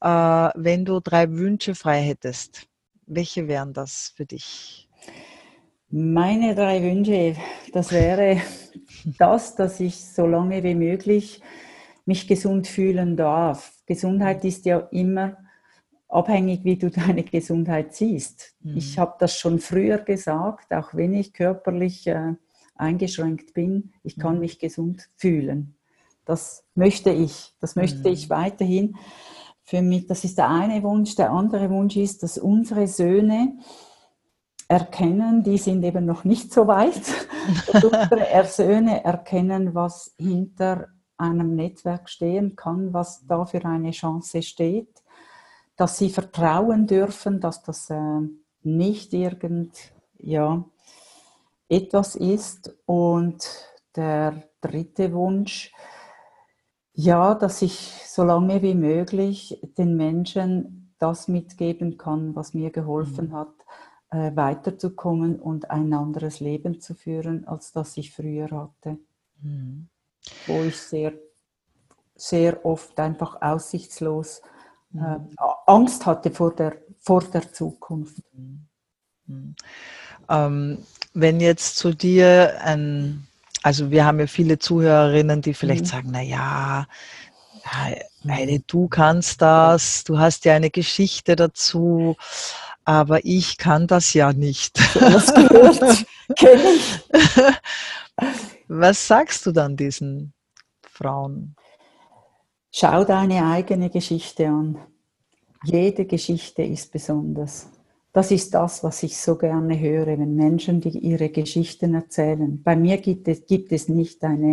[0.00, 2.66] äh, wenn du drei Wünsche frei hättest,
[3.06, 4.88] welche wären das für dich?
[5.90, 7.36] Meine drei Wünsche,
[7.72, 8.40] das wäre
[9.18, 11.42] das, dass ich so lange wie möglich
[12.06, 13.74] mich gesund fühlen darf.
[13.86, 15.36] Gesundheit ist ja immer
[16.08, 18.54] abhängig, wie du deine Gesundheit siehst.
[18.60, 18.76] Mhm.
[18.76, 22.34] Ich habe das schon früher gesagt, auch wenn ich körperlich äh,
[22.74, 24.40] eingeschränkt bin, ich kann mhm.
[24.40, 25.76] mich gesund fühlen.
[26.24, 28.14] Das möchte ich, das möchte mhm.
[28.14, 28.96] ich weiterhin.
[29.64, 31.14] Für mich, das ist der eine Wunsch.
[31.16, 33.58] Der andere Wunsch ist, dass unsere Söhne
[34.68, 37.02] erkennen, die sind eben noch nicht so weit,
[37.72, 44.42] dass unsere Söhne erkennen, was hinter einem Netzwerk stehen kann, was da für eine Chance
[44.42, 45.02] steht,
[45.76, 48.20] dass sie vertrauen dürfen, dass das äh,
[48.62, 49.72] nicht irgend,
[50.18, 50.64] ja,
[51.68, 52.74] etwas ist.
[52.86, 53.46] Und
[53.96, 55.72] der dritte Wunsch,
[56.94, 63.30] ja, dass ich so lange wie möglich den Menschen das mitgeben kann, was mir geholfen
[63.30, 63.32] mhm.
[63.32, 63.54] hat,
[64.10, 68.98] äh, weiterzukommen und ein anderes Leben zu führen, als das ich früher hatte.
[69.40, 69.88] Mhm.
[70.46, 71.12] Wo ich sehr,
[72.14, 74.42] sehr oft einfach aussichtslos
[74.94, 75.28] äh, mhm.
[75.66, 78.22] Angst hatte vor der, vor der Zukunft.
[78.32, 78.68] Mhm.
[79.26, 79.54] mhm.
[80.28, 80.78] Ähm,
[81.14, 83.26] wenn jetzt zu dir ein,
[83.62, 85.88] also wir haben ja viele Zuhörerinnen, die vielleicht mhm.
[85.88, 86.86] sagen, na ja,
[88.26, 92.16] Heide, du kannst das, du hast ja eine Geschichte dazu,
[92.84, 94.78] aber ich kann das ja nicht.
[95.00, 96.06] Was gehört,
[96.36, 97.00] kenne ich.
[98.68, 100.32] Was sagst du dann diesen
[100.82, 101.54] Frauen?
[102.72, 104.78] Schau deine eigene Geschichte an.
[105.64, 107.68] Jede Geschichte ist besonders.
[108.12, 112.62] Das ist das, was ich so gerne höre, wenn Menschen die ihre Geschichten erzählen.
[112.62, 114.52] Bei mir gibt es, gibt es nicht eine,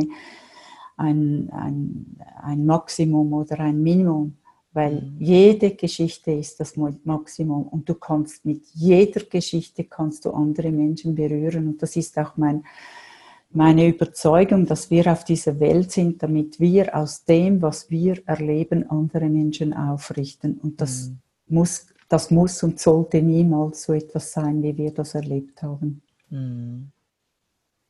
[0.96, 4.38] ein, ein, ein Maximum oder ein Minimum,
[4.72, 5.16] weil mhm.
[5.20, 11.16] jede Geschichte ist das Maximum und du kannst mit jeder Geschichte kannst du andere Menschen
[11.16, 12.64] berühren und das ist auch mein,
[13.52, 18.90] meine Überzeugung, dass wir auf dieser Welt sind, damit wir aus dem, was wir erleben,
[18.90, 21.56] andere Menschen aufrichten und das mhm.
[21.56, 26.02] muss das muss und sollte niemals so etwas sein, wie wir das erlebt haben.
[26.30, 26.92] Hm.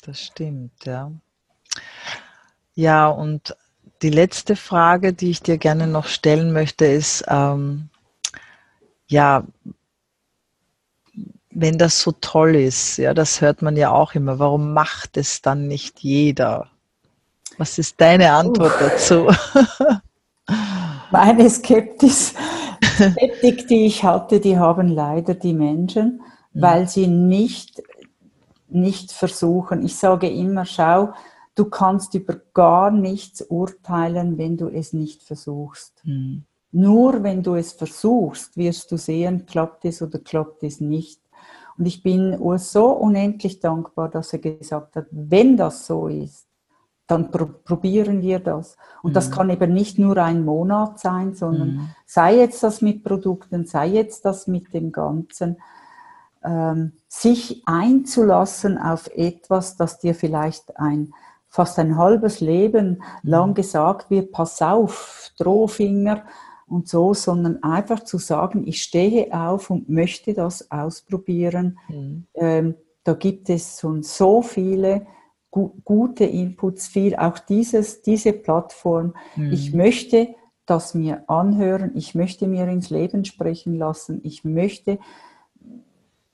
[0.01, 1.11] Das stimmt, ja.
[2.75, 3.55] Ja, und
[4.01, 7.89] die letzte Frage, die ich dir gerne noch stellen möchte, ist, ähm,
[9.07, 9.43] ja,
[11.51, 15.41] wenn das so toll ist, ja, das hört man ja auch immer, warum macht es
[15.41, 16.69] dann nicht jeder?
[17.57, 18.79] Was ist deine Antwort Uff.
[18.79, 19.27] dazu?
[21.11, 22.33] Meine Skeptis
[23.11, 26.21] Skeptik, die ich hatte, die haben leider die Menschen,
[26.53, 26.61] mhm.
[26.61, 27.81] weil sie nicht,
[28.67, 29.83] nicht versuchen.
[29.83, 31.13] Ich sage immer, schau,
[31.55, 36.01] du kannst über gar nichts urteilen, wenn du es nicht versuchst.
[36.03, 36.43] Mhm.
[36.71, 41.19] Nur wenn du es versuchst, wirst du sehen, klappt es oder klappt es nicht.
[41.77, 46.48] Und ich bin Urs so unendlich dankbar, dass er gesagt hat, wenn das so ist,
[47.09, 48.77] dann pr probieren wir das.
[49.01, 49.13] Und mhm.
[49.15, 51.89] das kann eben nicht nur ein Monat sein, sondern mhm.
[52.05, 55.57] sei jetzt das mit Produkten, sei jetzt das mit dem Ganzen,
[56.43, 61.13] ähm, sich einzulassen auf etwas, das dir vielleicht ein
[61.51, 63.29] fast ein halbes Leben mhm.
[63.29, 66.23] lang gesagt wird, pass auf, Drohfinger
[66.67, 71.79] und so, sondern einfach zu sagen, ich stehe auf und möchte das ausprobieren.
[71.87, 72.27] Mhm.
[72.35, 75.07] Ähm, da gibt es schon so viele
[75.51, 79.15] gu gute Inputs, viel, auch dieses, diese Plattform.
[79.35, 79.51] Mhm.
[79.51, 80.35] Ich möchte
[80.65, 84.99] das mir anhören, ich möchte mir ins Leben sprechen lassen, ich möchte,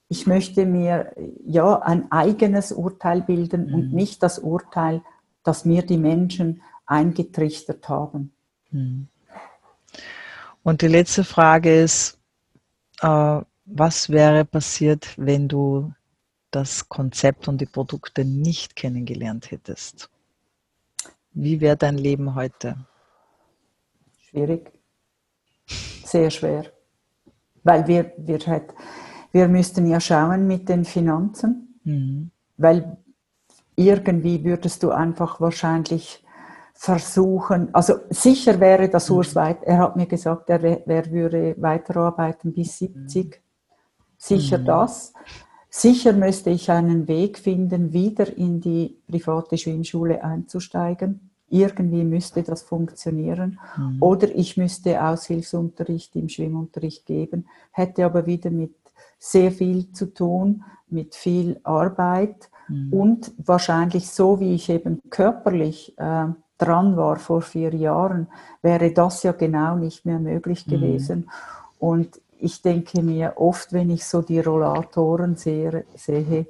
[0.08, 1.12] ich möchte mir
[1.46, 3.74] ja ein eigenes Urteil bilden mhm.
[3.74, 5.02] und nicht das Urteil,
[5.42, 8.32] das mir die Menschen eingetrichtert haben.
[8.70, 9.08] Mhm.
[10.62, 12.18] Und die letzte Frage ist,
[13.00, 15.92] äh, was wäre passiert, wenn du
[16.56, 20.08] das Konzept und die Produkte nicht kennengelernt hättest?
[21.32, 22.76] Wie wäre dein Leben heute?
[24.18, 24.72] Schwierig.
[25.66, 26.64] Sehr schwer.
[27.62, 28.72] Weil wir, wir, halt,
[29.32, 32.30] wir müssten ja schauen mit den Finanzen, mhm.
[32.56, 32.96] weil
[33.74, 36.24] irgendwie würdest du einfach wahrscheinlich
[36.72, 39.16] versuchen, also sicher wäre das mhm.
[39.16, 43.26] Urs weit, er hat mir gesagt, er, er würde weiterarbeiten bis 70.
[43.26, 43.30] Mhm.
[44.16, 44.64] Sicher mhm.
[44.64, 45.12] das.
[45.78, 51.28] Sicher müsste ich einen Weg finden, wieder in die private Schwimmschule einzusteigen.
[51.50, 53.58] Irgendwie müsste das funktionieren.
[53.76, 53.98] Mhm.
[54.00, 58.74] Oder ich müsste Aushilfsunterricht im Schwimmunterricht geben, hätte aber wieder mit
[59.18, 62.92] sehr viel zu tun, mit viel Arbeit mhm.
[62.94, 68.28] und wahrscheinlich so, wie ich eben körperlich äh, dran war vor vier Jahren,
[68.62, 70.70] wäre das ja genau nicht mehr möglich mhm.
[70.70, 71.30] gewesen.
[71.78, 76.46] Und ich denke mir oft, wenn ich so die Rollatoren sehe, sehe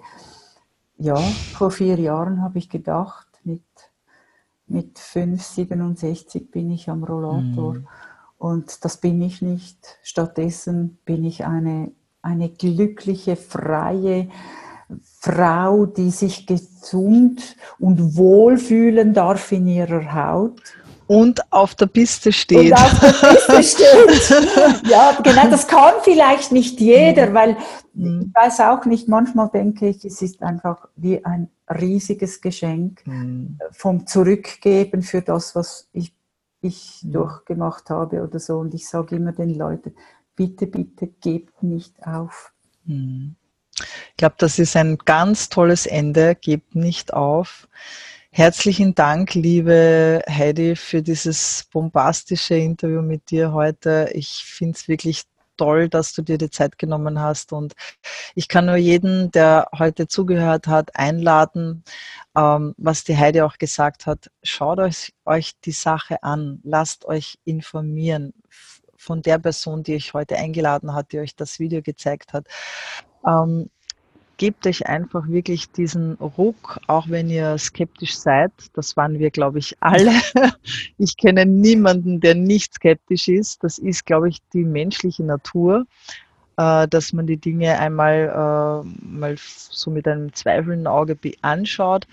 [0.98, 3.62] ja, vor vier Jahren habe ich gedacht, mit,
[4.66, 7.74] mit 5, 67 bin ich am Rollator.
[7.74, 7.88] Mhm.
[8.38, 9.98] Und das bin ich nicht.
[10.02, 14.28] Stattdessen bin ich eine, eine glückliche, freie
[15.02, 20.62] Frau, die sich gesund und wohlfühlen darf in ihrer Haut
[21.06, 22.72] Und auf der Piste steht.
[22.72, 24.90] Und auf der Piste steht.
[24.90, 27.34] Ja, genau, das kann vielleicht nicht jeder, mhm.
[27.34, 27.56] weil
[27.94, 28.26] mhm.
[28.26, 33.58] ich weiß auch nicht, manchmal denke ich, es ist einfach wie ein riesiges Geschenk mhm.
[33.72, 36.12] vom Zurückgeben für das, was ich,
[36.60, 37.12] ich mhm.
[37.12, 38.58] durchgemacht habe oder so.
[38.58, 39.94] Und ich sage immer den Leuten,
[40.34, 42.52] bitte, bitte gebt nicht auf.
[42.84, 43.36] Mhm.
[44.10, 46.34] Ich glaube, das ist ein ganz tolles Ende.
[46.34, 47.68] Gebt nicht auf.
[48.36, 54.10] Herzlichen Dank, liebe Heidi, für dieses bombastische Interview mit dir heute.
[54.12, 55.22] Ich finde es wirklich
[55.56, 57.54] toll, dass du dir die Zeit genommen hast.
[57.54, 57.72] Und
[58.34, 61.82] ich kann nur jeden, der heute zugehört hat, einladen,
[62.36, 64.30] ähm, was die Heidi auch gesagt hat.
[64.42, 68.34] Schaut euch, euch die Sache an, lasst euch informieren
[68.98, 72.46] von der Person, die euch heute eingeladen hat, die euch das Video gezeigt hat.
[73.26, 73.70] Ähm,
[74.36, 78.52] gebt euch einfach wirklich diesen Ruck, auch wenn ihr skeptisch seid.
[78.74, 80.12] Das waren wir, glaube ich, alle.
[80.98, 83.62] Ich kenne niemanden, der nicht skeptisch ist.
[83.62, 85.86] Das ist, glaube ich, die menschliche Natur,
[86.56, 92.06] äh, dass man die Dinge einmal äh, mal so mit einem zweifelnden Auge anschaut.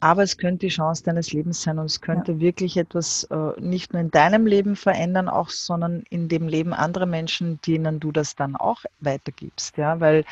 [0.00, 2.40] Aber es könnte die Chance deines Lebens sein und es könnte ja.
[2.40, 7.06] wirklich etwas äh, nicht nur in deinem Leben verändern, auch sondern in dem Leben anderer
[7.06, 9.78] Menschen, denen du das dann auch weitergibst.
[9.78, 10.24] Ja, weil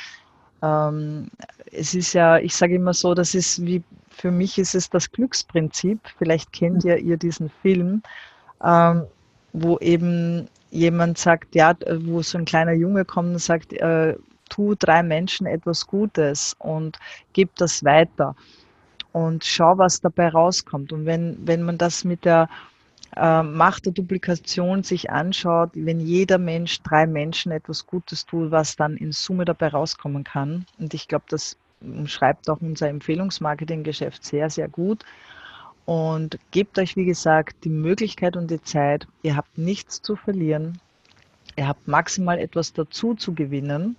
[0.62, 1.28] ähm,
[1.70, 5.10] es ist ja, ich sage immer so, das ist wie, für mich ist es das
[5.10, 6.00] Glücksprinzip.
[6.18, 8.02] Vielleicht kennt ja ihr diesen Film,
[8.62, 9.04] ähm,
[9.52, 14.16] wo eben jemand sagt, ja, wo so ein kleiner Junge kommt und sagt, äh,
[14.48, 16.98] tu drei Menschen etwas Gutes und
[17.32, 18.36] gib das weiter
[19.12, 20.92] und schau, was dabei rauskommt.
[20.92, 22.48] Und wenn, wenn man das mit der
[23.16, 28.76] äh, Macht der Duplikation sich anschaut, wenn jeder Mensch drei Menschen etwas Gutes tut, was
[28.76, 30.66] dann in Summe dabei rauskommen kann.
[30.78, 35.04] Und ich glaube, das umschreibt auch unser Empfehlungsmarketing-Geschäft sehr, sehr gut.
[35.84, 39.06] Und gebt euch, wie gesagt, die Möglichkeit und die Zeit.
[39.22, 40.80] Ihr habt nichts zu verlieren.
[41.56, 43.96] Ihr habt maximal etwas dazu zu gewinnen.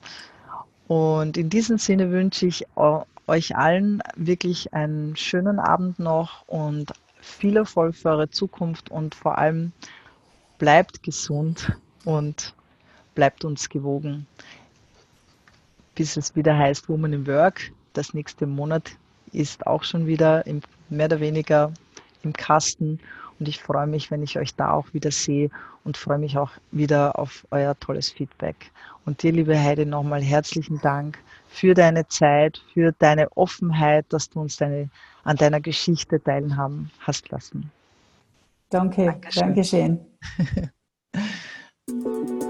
[0.88, 2.66] Und in diesem Sinne wünsche ich
[3.28, 6.94] euch allen wirklich einen schönen Abend noch und
[7.24, 9.72] viel Erfolg für eure Zukunft und vor allem
[10.58, 11.72] bleibt gesund
[12.06, 12.54] und
[13.16, 14.28] bleibt uns gewogen,
[15.96, 17.72] bis es wieder heißt Woman in Work.
[17.94, 18.92] Das nächste Monat
[19.32, 21.74] ist auch schon wieder im, mehr oder weniger
[22.24, 23.00] im Kasten
[23.44, 25.50] und ich freue mich, wenn ich euch da auch wieder sehe
[25.84, 28.72] und freue mich auch wieder auf euer tolles Feedback.
[29.06, 31.20] Und dir, liebe Heide, nochmal herzlichen Dank
[31.50, 34.90] für deine Zeit, für deine Offenheit, dass du uns deine,
[35.26, 37.70] an deiner Geschichte teilhaben hast lassen.
[38.70, 40.00] Danke, Dankeschön.
[41.90, 42.40] Dankeschön.